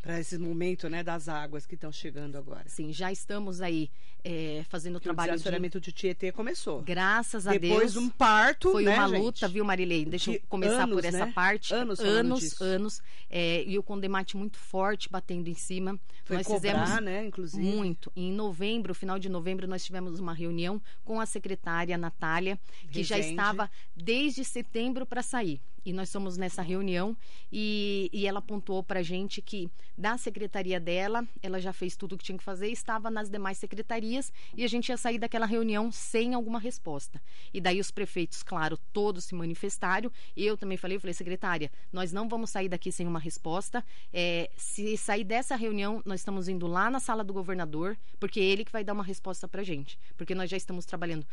[0.04, 2.66] para esse momento né, das águas que estão chegando agora.
[2.68, 3.90] Sim, já estamos aí
[4.22, 5.32] é, fazendo o trabalho.
[5.32, 5.86] O desassoreamento de...
[5.86, 6.82] de Tietê começou.
[6.82, 7.74] Graças a Depois Deus.
[7.74, 8.74] Depois de um parto.
[8.74, 9.22] Foi né, uma gente?
[9.22, 10.04] luta, viu, Marilei?
[10.04, 11.32] Deixa eu começar anos, por essa né?
[11.34, 11.74] parte.
[11.74, 12.62] Anos, anos, disso.
[12.62, 13.02] anos.
[13.30, 15.98] É, e o Condemate muito forte batendo em cima.
[16.26, 17.64] Foi nós cobrar, fizemos né, inclusive.
[17.64, 18.12] muito.
[18.14, 22.60] Em novembro, final de novembro, nós tivemos uma reunião com a secretária Natália,
[22.92, 27.16] que já estava desde setembro para sair e nós somos nessa reunião
[27.52, 32.14] e, e ela pontuou para a gente que da secretaria dela, ela já fez tudo
[32.14, 35.46] o que tinha que fazer, estava nas demais secretarias e a gente ia sair daquela
[35.46, 37.22] reunião sem alguma resposta.
[37.54, 40.12] E daí os prefeitos, claro, todos se manifestaram.
[40.36, 43.84] Eu também falei, eu falei, secretária, nós não vamos sair daqui sem uma resposta.
[44.12, 48.44] É, se sair dessa reunião, nós estamos indo lá na sala do governador, porque é
[48.44, 50.00] ele que vai dar uma resposta para a gente.
[50.18, 51.26] Porque nós já estamos trabalhando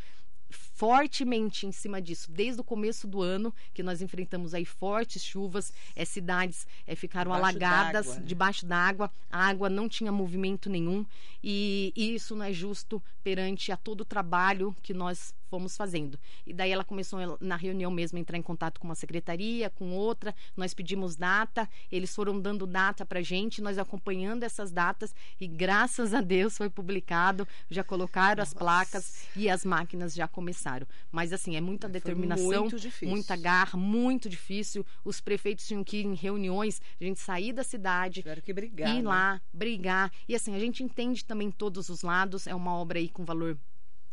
[0.51, 5.73] fortemente em cima disso desde o começo do ano que nós enfrentamos aí fortes chuvas
[5.95, 8.25] é, cidades é, ficaram Debaixo alagadas d'água, né?
[8.27, 11.05] debaixo d'água a água não tinha movimento nenhum
[11.43, 16.17] e, e isso não é justo perante a todo o trabalho que nós fomos fazendo.
[16.47, 19.91] E daí ela começou na reunião mesmo a entrar em contato com uma secretaria, com
[19.91, 25.47] outra, nós pedimos data, eles foram dando data pra gente, nós acompanhando essas datas e
[25.47, 30.87] graças a Deus foi publicado, já colocaram as placas e as máquinas já começaram.
[31.11, 32.69] Mas assim, é muita Foi determinação,
[33.03, 34.85] muita garra, muito difícil.
[35.03, 38.89] Os prefeitos tinham que ir em reuniões, a gente sair da cidade, Tiveram que brigar.
[38.95, 39.09] ir né?
[39.09, 40.09] lá, brigar.
[40.29, 43.57] E assim, a gente entende também todos os lados, é uma obra aí com valor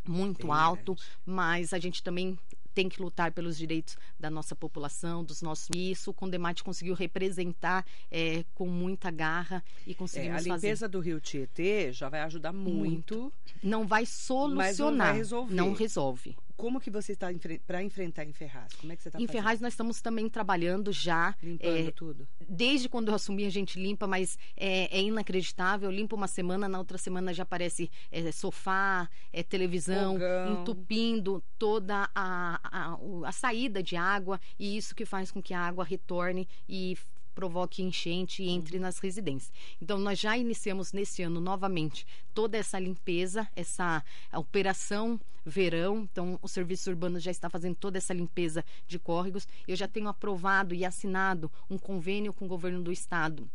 [0.08, 2.38] muito alto, mas a gente também
[2.74, 5.68] tem que lutar pelos direitos da nossa população, dos nossos.
[5.74, 10.88] E isso o Condemate conseguiu representar é, com muita garra e É, conseguimos a limpeza
[10.88, 13.32] do rio Tietê já vai ajudar muito.
[13.44, 13.66] fazer.
[13.68, 15.54] Não vai solucionar, resolver.
[15.54, 16.36] não resolve.
[16.58, 17.28] Como que você está
[17.66, 18.72] para enfrentar em Ferraz?
[18.74, 22.28] Como é que você está Em Ferraz nós estamos também trabalhando já limpando é, tudo?
[22.48, 25.88] desde quando eu assumi a gente limpa, mas é, é inacreditável.
[25.88, 30.60] Limpa uma semana, na outra semana já aparece é, sofá, é, televisão, Fogão.
[30.62, 35.54] entupindo toda a, a, o- a saída de água e isso que faz com que
[35.54, 36.96] a água retorne e
[37.38, 39.53] provoque enchente e entre nas residências.
[39.81, 44.03] Então nós já iniciamos nesse ano novamente toda essa limpeza, essa
[44.35, 46.09] operação verão.
[46.11, 49.46] Então o serviço urbano já está fazendo toda essa limpeza de córregos.
[49.68, 53.48] Eu já tenho aprovado e assinado um convênio com o governo do estado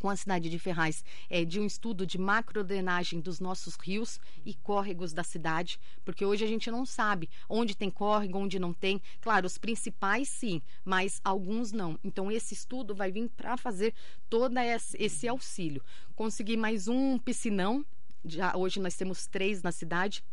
[0.00, 4.54] com a cidade de Ferraz é, de um estudo de macrodrenagem dos nossos rios e
[4.54, 9.00] córregos da cidade, porque hoje a gente não sabe onde tem córrego, onde não tem.
[9.20, 11.98] Claro, os principais sim, mas alguns não.
[12.02, 13.94] Então esse estudo vai vir para fazer
[14.28, 14.56] todo
[14.98, 15.82] esse auxílio.
[16.14, 17.84] Consegui mais um piscinão.
[18.24, 20.24] Já hoje nós temos três na cidade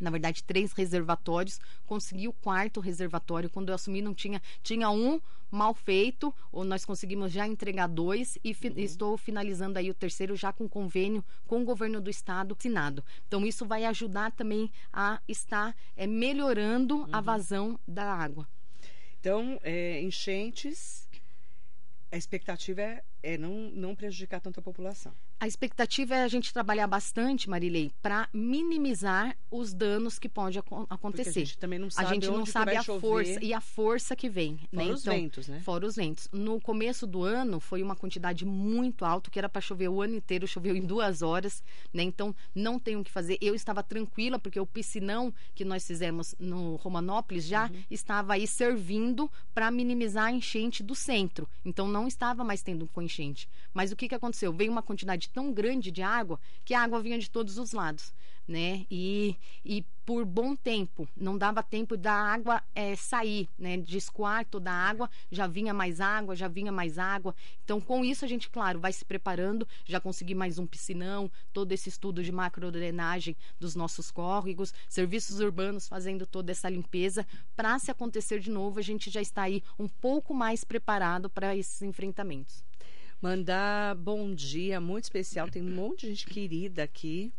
[0.00, 1.60] na verdade, três reservatórios.
[1.86, 3.50] Consegui o quarto reservatório.
[3.50, 4.40] Quando eu assumi, não tinha.
[4.62, 8.74] Tinha um mal feito, ou nós conseguimos já entregar dois e fi, uhum.
[8.76, 13.04] estou finalizando aí o terceiro já com convênio com o governo do estado assinado.
[13.26, 17.08] Então, isso vai ajudar também a estar é, melhorando uhum.
[17.10, 18.46] a vazão da água.
[19.20, 21.08] Então, é, enchentes,
[22.12, 25.12] a expectativa é, é não, não prejudicar tanto a população.
[25.40, 31.24] A expectativa é a gente trabalhar bastante, Marilei, para minimizar os danos que pode acontecer.
[31.24, 33.00] Porque a gente também não sabe, a, gente não sabe a chover.
[33.00, 34.58] força e a força que vem.
[34.74, 34.92] Fora né?
[34.92, 35.60] os então, ventos, né?
[35.60, 36.28] Fora os ventos.
[36.32, 40.16] No começo do ano foi uma quantidade muito alta, que era para chover o ano
[40.16, 41.62] inteiro, choveu em duas horas,
[41.94, 42.02] né?
[42.02, 43.38] Então não tem o que fazer.
[43.40, 47.82] Eu estava tranquila porque o piscinão que nós fizemos no Romanópolis já uhum.
[47.88, 51.48] estava aí servindo para minimizar a enchente do centro.
[51.64, 53.48] Então não estava mais tendo com enchente.
[53.72, 54.52] Mas o que que aconteceu?
[54.52, 58.12] Veio uma quantidade tão grande de água que a água vinha de todos os lados,
[58.46, 58.86] né?
[58.90, 63.76] E, e por bom tempo, não dava tempo da água é, sair, né?
[63.76, 67.34] De escoar toda a água, já vinha mais água, já vinha mais água.
[67.62, 69.68] Então, com isso, a gente, claro, vai se preparando.
[69.84, 75.86] Já consegui mais um piscinão, todo esse estudo de macrodrenagem dos nossos córregos, serviços urbanos
[75.86, 77.26] fazendo toda essa limpeza.
[77.54, 81.54] Para se acontecer de novo, a gente já está aí um pouco mais preparado para
[81.54, 82.64] esses enfrentamentos.
[83.20, 85.50] Mandar bom dia muito especial.
[85.50, 87.32] Tem um monte de gente querida aqui.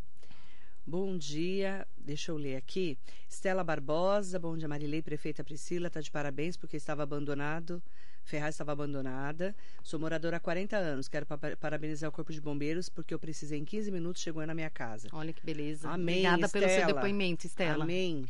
[0.85, 2.97] Bom dia, deixa eu ler aqui.
[3.29, 7.81] Estela Barbosa, bom dia Marilei, prefeita Priscila, está de parabéns porque estava abandonado.
[8.23, 9.55] Ferraz estava abandonada.
[9.81, 11.07] Sou moradora há 40 anos.
[11.07, 11.25] Quero
[11.57, 15.07] parabenizar o Corpo de Bombeiros porque eu precisei em 15 minutos chegou na minha casa.
[15.13, 15.89] Olha que beleza.
[15.89, 16.27] Amém.
[16.27, 16.67] Obrigada Estela.
[16.67, 17.83] pelo seu depoimento, Estela.
[17.85, 18.25] Amém.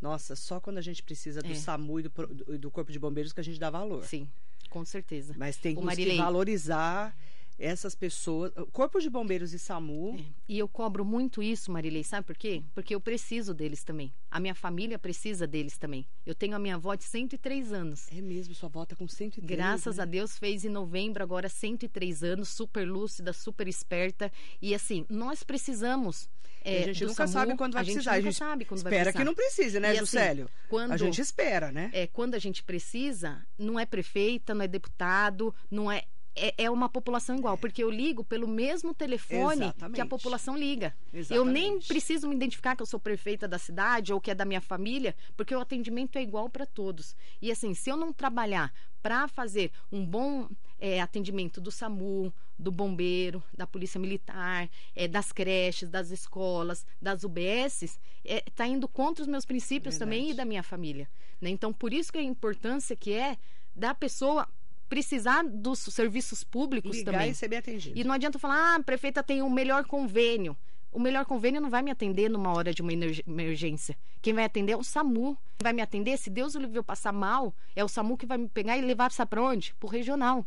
[0.00, 1.54] Nossa, só quando a gente precisa do é.
[1.54, 4.04] SAMU e do, do Corpo de Bombeiros que a gente dá valor.
[4.04, 4.28] Sim.
[4.70, 5.34] Com certeza.
[5.36, 7.16] Mas tem que valorizar
[7.58, 10.16] essas pessoas, Corpo de Bombeiros e SAMU.
[10.18, 10.24] É.
[10.48, 12.62] E eu cobro muito isso, Marilei, sabe por quê?
[12.74, 14.12] Porque eu preciso deles também.
[14.30, 16.06] A minha família precisa deles também.
[16.24, 18.06] Eu tenho a minha avó de 103 anos.
[18.12, 19.46] É mesmo, sua avó tá com 103.
[19.46, 20.02] Graças né?
[20.02, 24.30] a Deus fez em novembro agora 103 anos, super lúcida, super esperta.
[24.60, 26.28] E assim, nós precisamos
[26.66, 28.12] é, a gente nunca SAMU, sabe quando vai a precisar.
[28.12, 29.18] a gente sabe quando espera vai precisar.
[29.20, 30.46] que não precise, né, e, Juscelio?
[30.46, 31.90] Assim, quando, a gente espera, né?
[31.92, 36.02] É, quando a gente precisa, não é prefeita, não é deputado, não é
[36.36, 39.94] é, é, uma população igual, porque eu ligo pelo mesmo telefone Exatamente.
[39.94, 40.94] que a população liga.
[41.12, 41.34] Exatamente.
[41.34, 44.44] Eu nem preciso me identificar que eu sou prefeita da cidade ou que é da
[44.44, 47.16] minha família, porque o atendimento é igual para todos.
[47.40, 48.72] E assim, se eu não trabalhar
[49.02, 55.32] para fazer um bom é, atendimento do SAMU, do bombeiro, da polícia militar, é, das
[55.32, 60.10] creches, das escolas, das UBSs, está é, tá indo contra os meus princípios Verdade.
[60.18, 61.08] também e da minha família.
[61.40, 61.50] Né?
[61.50, 63.38] Então, por isso que a importância que é
[63.74, 64.48] da pessoa
[64.88, 67.30] precisar dos serviços públicos Ligar também.
[67.30, 67.98] e ser bem atendido.
[67.98, 70.56] E não adianta falar, ah, a prefeita tem o um melhor convênio.
[70.92, 73.96] O melhor convênio não vai me atender numa hora de uma emergência.
[74.22, 75.36] Quem vai atender é o SAMU.
[75.58, 78.24] Quem vai me atender, se Deus o livre eu passar mal, é o SAMU que
[78.24, 79.74] vai me pegar e levar para onde?
[79.74, 80.46] Para o regional.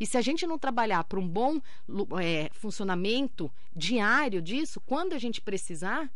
[0.00, 1.60] E se a gente não trabalhar para um bom
[2.20, 6.10] é, funcionamento diário disso, quando a gente precisar,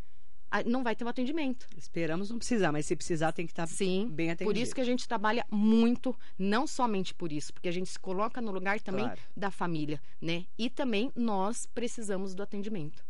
[0.65, 1.67] não vai ter um atendimento.
[1.77, 4.53] Esperamos não precisar, mas se precisar tem que estar Sim, bem atendido.
[4.53, 7.99] Por isso que a gente trabalha muito, não somente por isso, porque a gente se
[7.99, 9.19] coloca no lugar também claro.
[9.35, 10.45] da família, né?
[10.57, 13.03] E também nós precisamos do atendimento.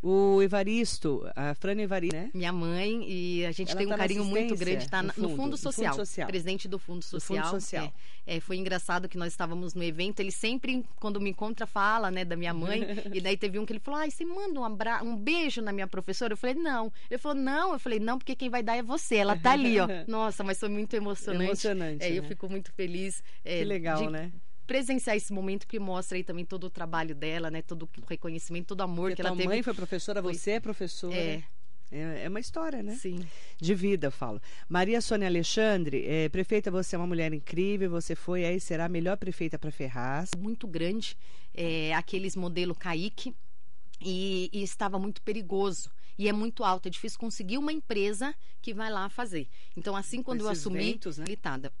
[0.00, 2.30] O Evaristo, a Frana Evaristo, né?
[2.32, 5.28] Minha mãe, e a gente Ela tem um tá carinho muito grande, tá no, fundo,
[5.28, 7.44] no fundo, social, fundo, social, presidente do Fundo Social.
[7.44, 7.92] Fundo social.
[8.24, 12.12] É, é, foi engraçado que nós estávamos no evento, ele sempre, quando me encontra, fala,
[12.12, 12.80] né, da minha mãe,
[13.12, 15.72] e daí teve um que ele falou, ai, você manda um, abra um beijo na
[15.72, 16.32] minha professora?
[16.32, 16.92] Eu falei, não.
[17.10, 17.72] Ele falou, não.
[17.72, 19.88] Eu falei, não, porque quem vai dar é você, ela tá ali, ó.
[20.06, 21.44] Nossa, mas foi muito emocionante.
[21.44, 22.18] Emocionante, é, né?
[22.18, 23.20] Eu fico muito feliz.
[23.44, 24.30] É, que legal, de, né?
[24.68, 27.62] Presenciar esse momento que mostra aí também todo o trabalho dela, né?
[27.62, 29.48] Todo o reconhecimento, todo o amor Porque que ela teve.
[29.48, 30.34] mãe foi professora, Foi.
[30.34, 31.16] você é professora.
[31.16, 31.42] É.
[31.90, 32.94] É, é uma história, né?
[32.96, 33.26] Sim.
[33.56, 34.42] De vida, eu falo.
[34.68, 38.88] Maria Sônia Alexandre, é, prefeita, você é uma mulher incrível, você foi aí, será a
[38.90, 40.32] melhor prefeita para Ferraz.
[40.36, 41.16] Muito grande,
[41.54, 43.34] é, aqueles modelo Kaique,
[44.02, 45.90] e, e estava muito perigoso.
[46.18, 49.48] E é muito alto, é difícil conseguir uma empresa que vai lá fazer.
[49.74, 51.24] Então, assim, quando eu esses assumi, ventos, né?
[51.24, 51.72] limitada.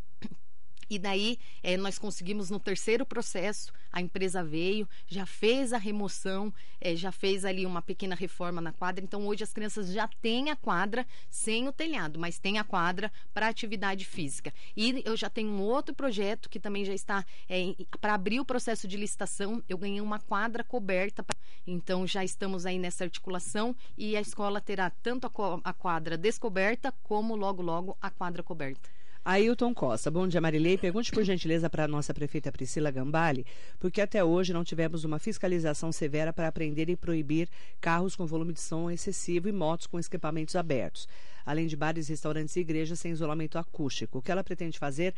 [0.90, 6.52] E daí eh, nós conseguimos no terceiro processo, a empresa veio, já fez a remoção,
[6.80, 9.02] eh, já fez ali uma pequena reforma na quadra.
[9.04, 13.10] Então hoje as crianças já têm a quadra sem o telhado, mas tem a quadra
[13.34, 14.52] para atividade física.
[14.76, 17.24] E eu já tenho um outro projeto que também já está
[18.00, 19.62] para abrir o processo de licitação.
[19.68, 24.60] Eu ganhei uma quadra coberta, pra- então já estamos aí nessa articulação e a escola
[24.60, 25.30] terá tanto a,
[25.70, 28.97] a quadra descoberta como logo logo a quadra coberta.
[29.30, 30.78] Ailton Costa, bom dia Marilei.
[30.78, 33.44] Pergunte por gentileza para a nossa prefeita Priscila Gambale,
[33.78, 37.46] porque até hoje não tivemos uma fiscalização severa para aprender e proibir
[37.78, 41.06] carros com volume de som excessivo e motos com escapamentos abertos,
[41.48, 44.18] além de bares, restaurantes e igrejas sem isolamento acústico.
[44.18, 45.14] O que ela pretende fazer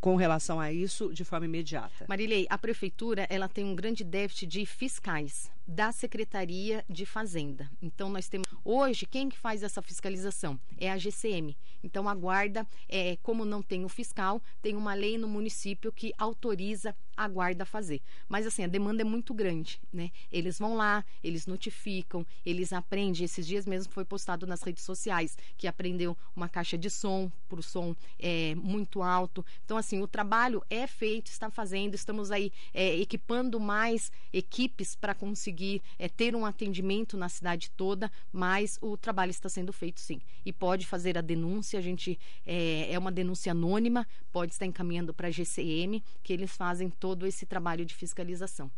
[0.00, 2.06] com relação a isso de forma imediata?
[2.08, 7.70] Marilei, a prefeitura ela tem um grande déficit de fiscais da Secretaria de Fazenda.
[7.80, 11.56] Então nós temos hoje quem que faz essa fiscalização é a GCM.
[11.82, 16.12] Então a guarda, é, como não tem o fiscal, tem uma lei no município que
[16.16, 18.00] autoriza a guarda a fazer.
[18.28, 20.10] Mas assim a demanda é muito grande, né?
[20.30, 23.24] Eles vão lá, eles notificam, eles aprendem.
[23.24, 27.58] Esses dias mesmo foi postado nas redes sociais que aprendeu uma caixa de som para
[27.58, 29.44] o som é, muito alto.
[29.64, 35.14] Então assim o trabalho é feito, está fazendo, estamos aí é, equipando mais equipes para
[35.14, 40.20] conseguir é, ter um atendimento na cidade toda, mas o trabalho está sendo feito sim.
[40.44, 45.12] E pode fazer a denúncia, a gente é, é uma denúncia anônima, pode estar encaminhando
[45.12, 48.70] para a GCM, que eles fazem todo esse trabalho de fiscalização.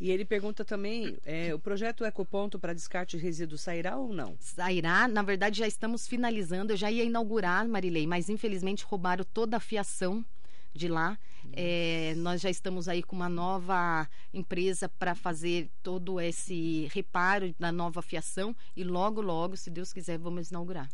[0.00, 4.34] E ele pergunta também, é, o projeto Ecoponto para descarte de resíduos sairá ou não?
[4.40, 9.58] Sairá, na verdade já estamos finalizando, eu já ia inaugurar, Marilei, mas infelizmente roubaram toda
[9.58, 10.24] a fiação
[10.72, 11.18] de lá.
[11.52, 17.70] É, nós já estamos aí com uma nova empresa para fazer todo esse reparo da
[17.70, 20.88] nova fiação e logo, logo, se Deus quiser, vamos inaugurar.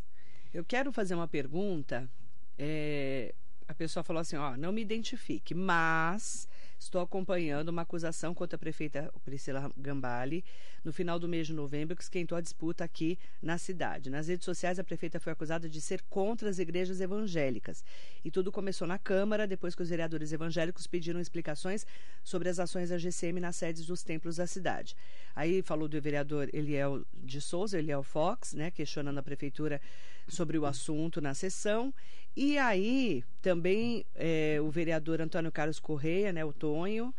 [0.53, 2.09] Eu quero fazer uma pergunta.
[2.57, 3.33] é,
[3.67, 6.47] a pessoa falou assim: ó, não me identifique, mas
[6.79, 10.43] estou acompanhando uma acusação contra a prefeita Priscila Gambale
[10.83, 14.09] no final do mês de novembro, que esquentou a disputa aqui na cidade.
[14.09, 17.83] Nas redes sociais, a prefeita foi acusada de ser contra as igrejas evangélicas.
[18.23, 21.85] E tudo começou na Câmara, depois que os vereadores evangélicos pediram explicações
[22.23, 24.95] sobre as ações da GCM nas sedes dos templos da cidade.
[25.35, 29.81] Aí falou do vereador Eliel de Souza, Eliel Fox, né, questionando a prefeitura
[30.27, 31.93] sobre o assunto na sessão.
[32.39, 37.11] E aí também é, o vereador Antônio Carlos Correia, né, o Tonho.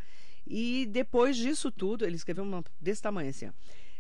[0.47, 3.51] E depois disso tudo, ele escreveu uma desse tamanho assim, ó,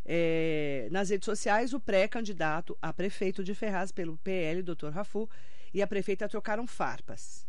[0.05, 4.91] é, nas redes sociais, o pré-candidato a prefeito de Ferraz pelo PL, Dr.
[4.91, 5.29] Rafu,
[5.75, 7.48] e a prefeita trocaram farpas.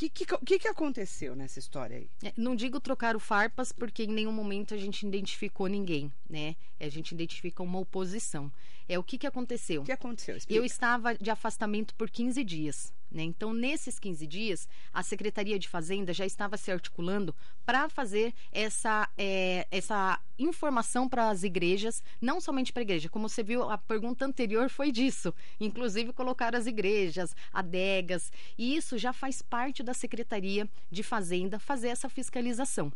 [0.00, 2.10] O que, que, que, que aconteceu nessa história aí?
[2.22, 6.56] É, Não digo trocar o farpas porque em nenhum momento a gente identificou ninguém, né?
[6.80, 8.50] A gente identifica uma oposição.
[8.88, 9.82] É o que que aconteceu?
[9.82, 10.38] O que aconteceu?
[10.38, 10.58] Explica.
[10.58, 12.94] Eu estava de afastamento por 15 dias.
[13.10, 13.24] Né?
[13.24, 17.34] Então, nesses 15 dias, a Secretaria de Fazenda já estava se articulando
[17.66, 23.08] para fazer essa, é, essa informação para as igrejas, não somente para a igreja.
[23.08, 25.34] Como você viu, a pergunta anterior foi disso.
[25.58, 28.32] Inclusive, colocar as igrejas, adegas.
[28.56, 32.92] E isso já faz parte da Secretaria de Fazenda fazer essa fiscalização.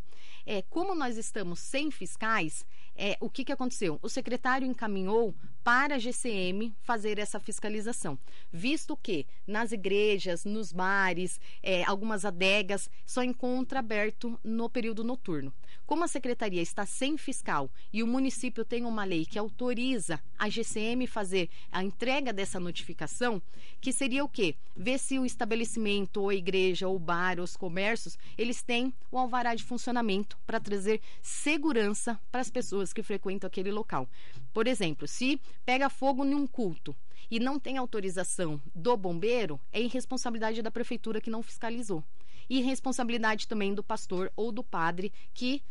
[0.47, 2.65] É, como nós estamos sem fiscais,
[2.97, 3.99] é, o que, que aconteceu?
[4.03, 5.35] O secretário encaminhou
[5.65, 8.19] para a GCM fazer essa fiscalização,
[8.53, 15.53] visto que nas igrejas, nos bares, é, algumas adegas só encontra aberto no período noturno.
[15.87, 20.49] Como a secretaria está sem fiscal e o município tem uma lei que autoriza a
[20.49, 23.41] GCM fazer a entrega dessa notificação,
[23.81, 24.55] que seria o quê?
[24.77, 28.93] Ver se o estabelecimento, ou a igreja, ou o bar, ou os comércios, eles têm
[29.11, 34.09] o alvará de funcionamento para trazer segurança para as pessoas que frequentam aquele local.
[34.53, 36.95] Por exemplo, se pega fogo em um culto
[37.31, 42.05] e não tem autorização do bombeiro, é irresponsabilidade da prefeitura que não fiscalizou.
[42.49, 45.63] E responsabilidade também do pastor ou do padre que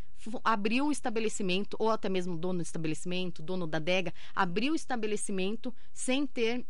[0.43, 5.73] abriu o estabelecimento, ou até mesmo dono do estabelecimento, dono da adega, abriu o estabelecimento
[5.93, 6.65] sem ter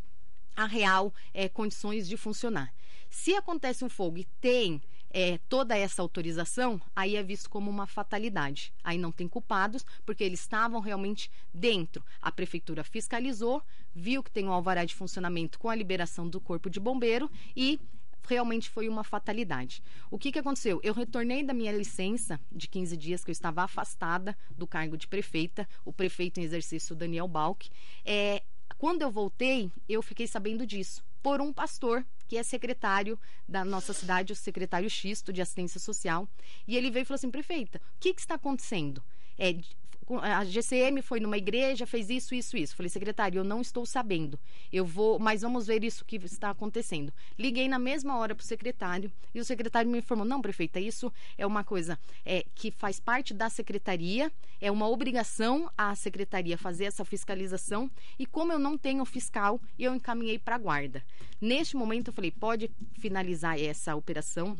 [0.56, 2.74] a real eh, condições de funcionar.
[3.10, 4.82] Se acontece um fogo e tem
[5.14, 8.74] eh, toda essa autorização, aí é visto como uma fatalidade.
[8.84, 12.04] Aí não tem culpados, porque eles estavam realmente dentro.
[12.20, 13.62] A prefeitura fiscalizou,
[13.94, 17.80] viu que tem um alvará de funcionamento com a liberação do corpo de bombeiro e
[18.28, 19.84] realmente foi uma fatalidade.
[20.10, 20.80] O que, que aconteceu?
[20.82, 25.08] Eu retornei da minha licença de 15 dias que eu estava afastada do cargo de
[25.08, 27.70] prefeita, o prefeito em exercício Daniel Balck.
[28.04, 28.42] É,
[28.78, 33.18] quando eu voltei, eu fiquei sabendo disso por um pastor que é secretário
[33.48, 36.28] da nossa cidade, o secretário Xisto de Assistência Social,
[36.68, 39.02] e ele veio e falou assim: prefeita, o que, que está acontecendo?
[39.40, 39.56] É,
[40.20, 42.76] a GCM foi numa igreja, fez isso, isso, isso.
[42.76, 44.40] Falei, secretário, eu não estou sabendo.
[44.72, 47.14] Eu vou, mas vamos ver isso que está acontecendo.
[47.38, 51.12] Liguei na mesma hora para o secretário e o secretário me informou: não, prefeita, isso
[51.38, 56.86] é uma coisa é, que faz parte da secretaria, é uma obrigação a secretaria fazer
[56.86, 57.90] essa fiscalização.
[58.18, 61.04] E como eu não tenho fiscal, eu encaminhei para a guarda.
[61.40, 64.56] Neste momento, eu falei: pode finalizar essa operação.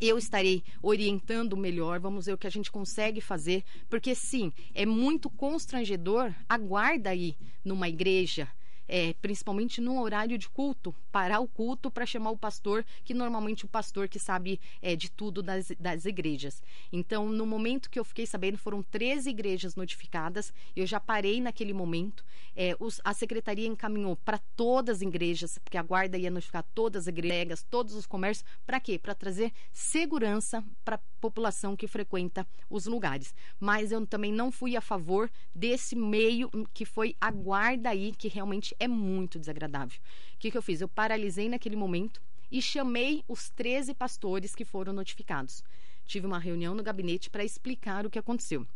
[0.00, 4.83] Eu estarei orientando melhor, vamos ver o que a gente consegue fazer, porque sim, é
[4.86, 8.48] muito constrangedor a guarda aí numa igreja.
[8.88, 13.64] É, principalmente no horário de culto, parar o culto para chamar o pastor, que normalmente
[13.64, 16.62] o pastor que sabe é, de tudo das, das igrejas.
[16.92, 21.72] Então, no momento que eu fiquei sabendo, foram 13 igrejas notificadas, eu já parei naquele
[21.72, 22.24] momento.
[22.56, 27.02] É, os- a secretaria encaminhou para todas as igrejas, porque a guarda ia notificar todas
[27.04, 28.98] as igrejas, todos os comércios, para quê?
[28.98, 33.34] Para trazer segurança para a população que frequenta os lugares.
[33.58, 38.28] Mas eu também não fui a favor desse meio que foi a guarda aí, que
[38.28, 39.98] realmente é muito desagradável.
[40.34, 40.80] O que, que eu fiz?
[40.80, 42.20] Eu paralisei naquele momento
[42.50, 45.62] e chamei os 13 pastores que foram notificados.
[46.06, 48.66] Tive uma reunião no gabinete para explicar o que aconteceu.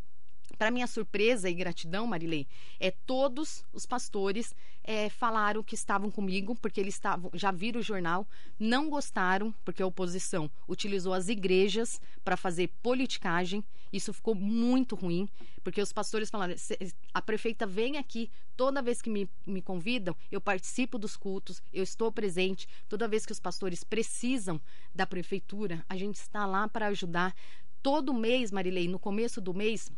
[0.57, 2.47] Para minha surpresa e gratidão, Marilei,
[2.81, 7.83] é todos os pastores é, falaram que estavam comigo, porque eles estavam, já viram o
[7.83, 8.27] jornal,
[8.59, 13.63] não gostaram, porque a oposição utilizou as igrejas para fazer politicagem.
[13.93, 15.29] Isso ficou muito ruim,
[15.63, 16.79] porque os pastores falaram: "Se-
[17.15, 21.83] a prefeita vem aqui, toda vez que me, me convidam, eu participo dos cultos, eu
[21.85, 22.67] estou presente.
[22.89, 24.61] Toda vez que os pastores precisam
[24.95, 27.35] da prefeitura, a gente está lá para ajudar.
[27.83, 29.91] Todo mês, Marilei, no começo do mês,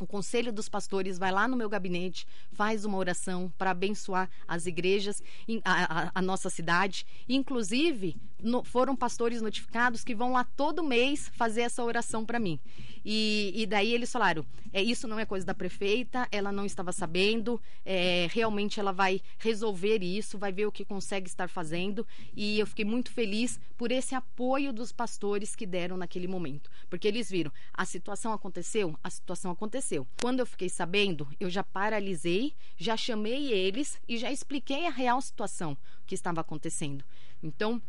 [0.00, 4.66] o Conselho dos Pastores vai lá no meu gabinete, faz uma oração para abençoar as
[4.66, 5.22] igrejas,
[5.64, 7.06] a, a- a nossa cidade.
[7.28, 12.58] Inclusive, no- foram pastores notificados que vão lá todo mês fazer essa oração para mim.
[13.04, 16.90] E, e daí eles falaram: é, isso não é coisa da prefeita, ela não estava
[16.92, 22.06] sabendo, é, realmente ela vai resolver isso, vai ver o que consegue estar fazendo.
[22.34, 26.70] E eu fiquei muito feliz por esse apoio dos pastores que deram naquele momento.
[26.90, 30.06] Porque eles viram, a situação aconteceu, a situação aconteceu.
[30.20, 35.20] Quando eu fiquei sabendo, eu já paralisei, já chamei eles e já expliquei a real
[35.20, 35.76] situação
[36.06, 37.04] que estava acontecendo.
[37.42, 37.80] Então,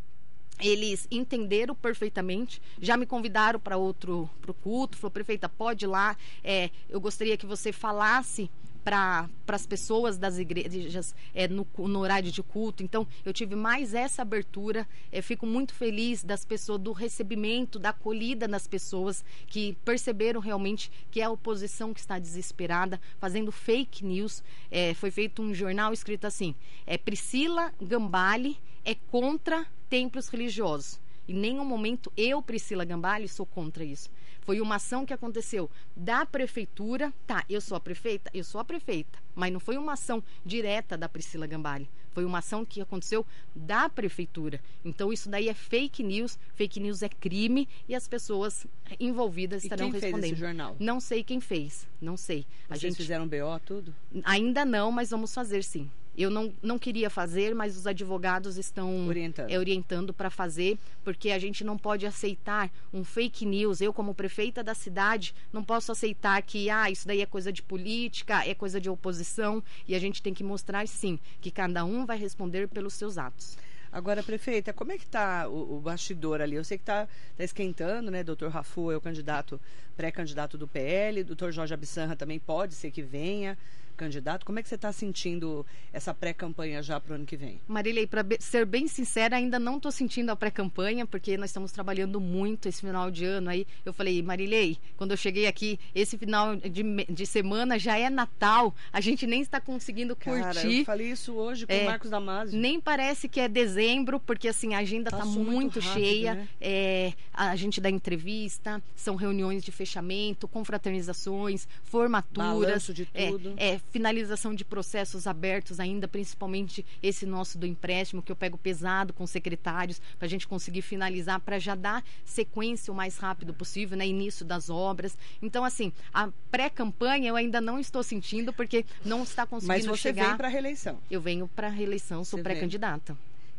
[0.59, 6.17] eles entenderam perfeitamente, já me convidaram para outro pro culto, falou, prefeita, pode ir lá,
[6.43, 8.49] é, eu gostaria que você falasse
[8.87, 12.81] para as pessoas das igrejas é, no, no horário de culto.
[12.81, 14.87] Então, eu tive mais essa abertura.
[15.11, 20.89] Eu fico muito feliz das pessoas, do recebimento, da acolhida das pessoas que perceberam realmente
[21.11, 24.41] que é a oposição que está desesperada, fazendo fake news.
[24.71, 26.55] É, foi feito um jornal escrito assim:
[26.85, 30.97] é, Priscila Gambale é contra templos religiosos.
[31.27, 34.09] Em nenhum momento eu, Priscila Gambale, sou contra isso.
[34.39, 37.13] Foi uma ação que aconteceu da prefeitura.
[37.27, 38.31] Tá, eu sou a prefeita?
[38.33, 39.19] Eu sou a prefeita.
[39.35, 41.89] Mas não foi uma ação direta da Priscila Gambale.
[42.13, 44.61] Foi uma ação que aconteceu da prefeitura.
[44.85, 46.39] Então isso daí é fake news.
[46.55, 48.65] Fake news é crime e as pessoas
[48.97, 50.31] envolvidas E estarão quem fez respondendo.
[50.31, 50.77] esse jornal?
[50.79, 51.85] Não sei quem fez.
[52.01, 52.45] Não sei.
[52.69, 53.93] A Vocês gente fizeram BO, tudo?
[54.23, 55.91] Ainda não, mas vamos fazer sim.
[56.17, 59.51] Eu não, não queria fazer, mas os advogados estão Orientando.
[59.51, 63.81] é, orientando para fazer, porque a gente não pode aceitar um fake news.
[63.81, 67.61] Eu, como prefeita da cidade, não posso aceitar que ah, isso daí é coisa de
[67.61, 72.05] política, é coisa de oposição, e a gente tem que mostrar sim que cada um
[72.05, 73.55] vai responder pelos seus atos.
[73.91, 76.55] Agora, prefeita, como é que está o, o bastidor ali?
[76.55, 77.07] Eu sei que está
[77.39, 78.23] esquentando, né?
[78.23, 79.59] Doutor Rafu é o candidato,
[79.95, 83.57] pré-candidato do PL, doutor Jorge Abissanra também pode ser que venha
[83.97, 84.45] candidato.
[84.45, 87.59] Como é que você está sentindo essa pré-campanha já para o ano que vem?
[87.67, 92.21] Marilei, para ser bem sincera, ainda não estou sentindo a pré-campanha, porque nós estamos trabalhando
[92.21, 93.49] muito esse final de ano.
[93.49, 98.09] Aí eu falei, Marilei, quando eu cheguei aqui, esse final de, de semana já é
[98.09, 100.79] Natal, a gente nem está conseguindo Cara, curtir.
[100.79, 102.57] eu falei isso hoje com É, o Marcos Damasio.
[102.59, 106.33] Nem parece que é dezembro, porque assim, a agenda está Passou muito, muito rápido, cheia.
[106.35, 106.47] né?
[106.61, 112.47] É, a gente dá entrevista, são reuniões de fechamento, confraternizações, formaturas.
[112.67, 113.53] Balanço de é, tudo.
[113.57, 119.13] é, finalização de processos abertos ainda, principalmente esse nosso do empréstimo, que eu pego pesado
[119.13, 123.97] com secretários, para a gente conseguir finalizar, para já dar sequência o mais rápido possível,
[123.97, 124.07] né?
[124.07, 125.17] Início das obras.
[125.41, 130.09] Então, assim, a pré-campanha eu ainda não estou sentindo, porque não está conseguindo Mas você
[130.09, 130.27] chegar.
[130.29, 130.99] vem para a reeleição.
[131.09, 133.17] Eu venho para reeleição, sou pré-candidata.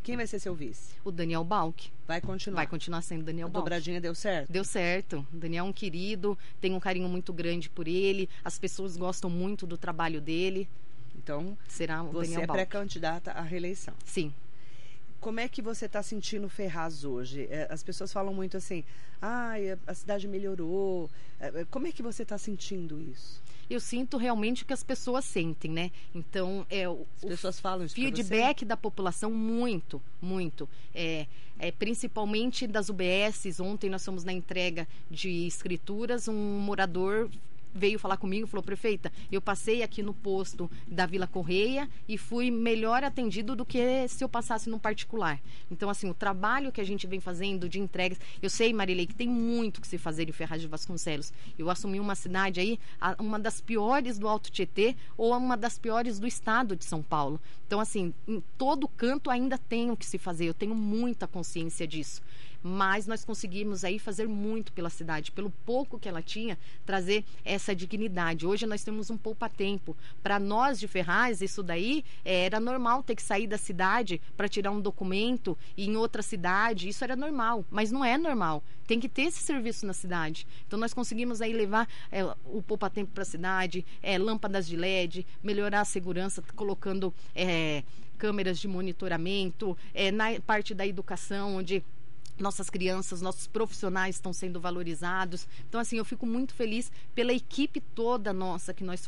[0.09, 0.95] Quem vai ser seu vice?
[1.05, 2.57] O Daniel Balk Vai continuar.
[2.57, 3.63] vai continuar sendo Daniel A Balk.
[3.63, 4.51] dobradinha deu certo?
[4.51, 5.19] Deu certo.
[5.31, 8.27] O Daniel é um querido, tenho um carinho muito grande por ele.
[8.43, 10.67] As pessoas gostam muito do trabalho dele.
[11.15, 13.93] Então, Será o você Daniel é pré-candidata à reeleição.
[14.03, 14.33] Sim.
[15.21, 17.47] Como é que você está sentindo Ferraz hoje?
[17.51, 18.85] É, as pessoas falam muito assim,
[19.21, 19.53] ah,
[19.87, 21.11] a cidade melhorou.
[21.41, 23.43] É, como é que você está sentindo isso?
[23.69, 25.91] Eu sinto realmente o que as pessoas sentem, né?
[26.15, 30.69] Então, é o, as pessoas falam isso feedback da população muito, muito.
[30.95, 31.27] É,
[31.59, 33.61] é, principalmente das UBSs.
[33.61, 37.29] Ontem nós fomos na entrega de escrituras, um morador
[37.79, 42.19] veio falar comigo e falou: prefeita, eu passei aqui no posto da Vila Correia e
[42.19, 45.41] fui melhor atendido do que se eu passasse no particular.
[45.71, 49.15] Então, assim, o trabalho que a gente vem fazendo de entregas, eu sei, Marilei, que
[49.15, 51.33] tem muito que se fazer em Ferraz de Vasconcelos.
[51.59, 52.79] Eu assumi uma cidade aí,
[53.19, 57.41] uma das piores do Alto Tietê ou uma das piores do estado de São Paulo.
[57.67, 61.87] Então, assim, em todo canto ainda tem o que se fazer, eu tenho muita consciência
[61.87, 62.23] disso
[62.63, 67.75] mas nós conseguimos aí fazer muito pela cidade, pelo pouco que ela tinha, trazer essa
[67.75, 68.47] dignidade.
[68.47, 69.97] Hoje nós temos um poupa-tempo.
[70.23, 74.49] Para nós de Ferraz, isso daí é, era normal ter que sair da cidade para
[74.49, 78.63] tirar um documento e em outra cidade, isso era normal, mas não é normal.
[78.87, 80.47] Tem que ter esse serviço na cidade.
[80.67, 85.27] Então nós conseguimos aí levar é, o poupa-tempo para a cidade, é, lâmpadas de LED,
[85.43, 87.83] melhorar a segurança, colocando é,
[88.17, 91.83] câmeras de monitoramento, é, na parte da educação, onde
[92.43, 95.47] nossas crianças, nossos profissionais estão sendo valorizados.
[95.69, 99.05] Então, assim, eu fico muito feliz pela equipe toda nossa que nós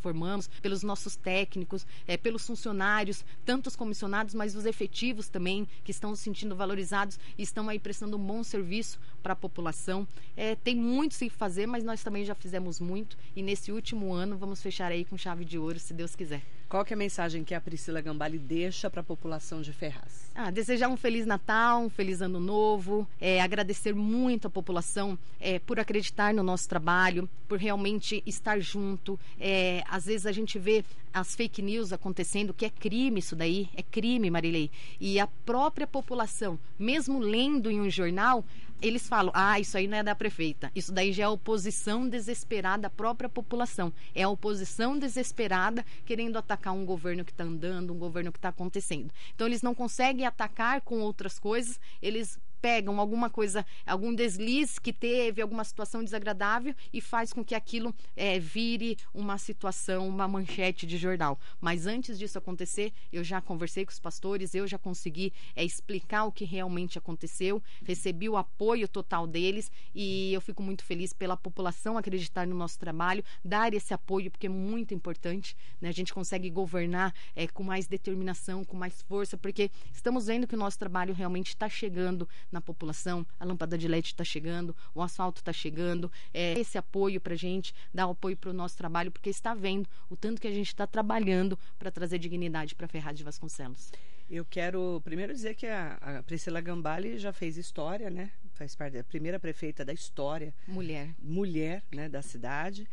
[0.00, 5.90] formamos, pelos nossos técnicos, é, pelos funcionários, tanto os comissionados, mas os efetivos também, que
[5.90, 10.06] estão se sentindo valorizados e estão aí prestando um bom serviço para a população.
[10.36, 14.36] É, tem muito se fazer, mas nós também já fizemos muito e nesse último ano
[14.36, 16.42] vamos fechar aí com chave de ouro, se Deus quiser.
[16.70, 20.30] Qual que é a mensagem que a Priscila Gambale deixa para a população de Ferraz?
[20.36, 25.58] Ah, desejar um feliz Natal, um feliz Ano Novo, é, agradecer muito a população é,
[25.58, 29.18] por acreditar no nosso trabalho, por realmente estar junto.
[29.40, 33.68] É, às vezes a gente vê as fake news acontecendo, que é crime isso daí,
[33.74, 34.70] é crime, Marilei.
[35.00, 38.44] E a própria população, mesmo lendo em um jornal,
[38.82, 40.70] eles falam: ah, isso aí não é da prefeita.
[40.74, 43.92] Isso daí já é oposição desesperada da própria população.
[44.14, 48.48] É a oposição desesperada querendo atacar um governo que está andando, um governo que está
[48.48, 49.12] acontecendo.
[49.34, 54.92] Então, eles não conseguem atacar com outras coisas, eles pegam alguma coisa, algum deslize que
[54.92, 60.86] teve, alguma situação desagradável e faz com que aquilo é, vire uma situação, uma manchete
[60.86, 61.38] de jornal.
[61.60, 66.24] Mas antes disso acontecer, eu já conversei com os pastores, eu já consegui é, explicar
[66.24, 71.36] o que realmente aconteceu, recebi o apoio total deles e eu fico muito feliz pela
[71.36, 75.56] população acreditar no nosso trabalho, dar esse apoio, porque é muito importante.
[75.80, 75.88] Né?
[75.88, 80.54] A gente consegue governar é, com mais determinação, com mais força, porque estamos vendo que
[80.54, 85.02] o nosso trabalho realmente está chegando na população, a lâmpada de LED está chegando, o
[85.02, 89.10] asfalto está chegando, é, esse apoio para a gente, dar apoio para o nosso trabalho,
[89.10, 93.16] porque está vendo o tanto que a gente está trabalhando para trazer dignidade para Ferraz
[93.16, 93.90] de Vasconcelos.
[94.30, 98.30] Eu quero primeiro dizer que a, a Priscila Gambale já fez história, né?
[98.52, 100.54] Faz parte da primeira prefeita da história.
[100.68, 101.14] Mulher.
[101.18, 102.86] Mulher, né, da cidade.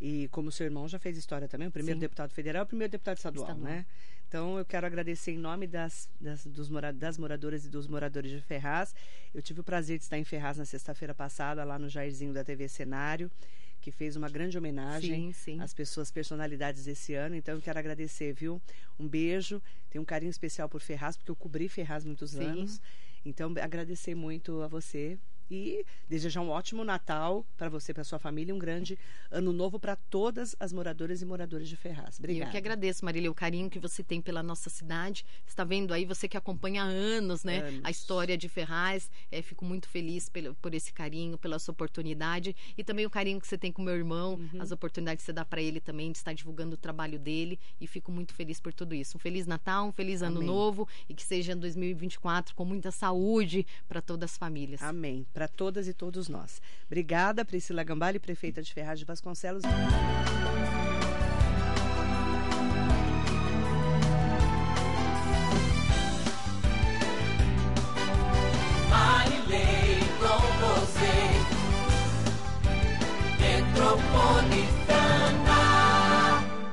[0.00, 2.00] E como seu irmão já fez história também, o primeiro Sim.
[2.00, 3.72] deputado federal o primeiro deputado estadual, estadual.
[3.72, 3.86] né?
[4.34, 8.32] Então, eu quero agradecer em nome das, das, dos mora, das moradoras e dos moradores
[8.32, 8.92] de Ferraz.
[9.32, 12.42] Eu tive o prazer de estar em Ferraz na sexta-feira passada, lá no Jairzinho da
[12.42, 13.30] TV Cenário,
[13.80, 15.60] que fez uma grande homenagem sim, sim.
[15.60, 17.36] às pessoas, personalidades desse ano.
[17.36, 18.60] Então, eu quero agradecer, viu?
[18.98, 19.62] Um beijo.
[19.88, 22.44] Tenho um carinho especial por Ferraz, porque eu cobri Ferraz muitos sim.
[22.44, 22.80] anos.
[23.24, 25.16] Então, agradecer muito a você
[25.50, 28.98] e desejar um ótimo Natal para você, para sua família, um grande
[29.30, 32.18] ano novo para todas as moradoras e moradores de Ferraz.
[32.18, 32.48] Obrigada.
[32.48, 35.24] Eu que agradeço, Marília, o carinho que você tem pela nossa cidade.
[35.46, 37.80] Está vendo aí, você que acompanha há anos, né, anos.
[37.84, 39.10] a história de Ferraz.
[39.30, 43.40] É, fico muito feliz pelo, por esse carinho, pela sua oportunidade e também o carinho
[43.40, 44.60] que você tem com meu irmão, uhum.
[44.60, 47.86] as oportunidades que você dá para ele também de estar divulgando o trabalho dele e
[47.86, 49.16] fico muito feliz por tudo isso.
[49.16, 50.46] Um feliz Natal, um feliz ano Amém.
[50.46, 54.82] novo e que seja 2024 com muita saúde para todas as famílias.
[54.82, 56.62] Amém para todas e todos nós.
[56.86, 59.64] Obrigada, Priscila Gambale, prefeita de Ferraz de Vasconcelos.
[68.88, 71.14] Marilei com você,
[73.40, 74.73] Metropole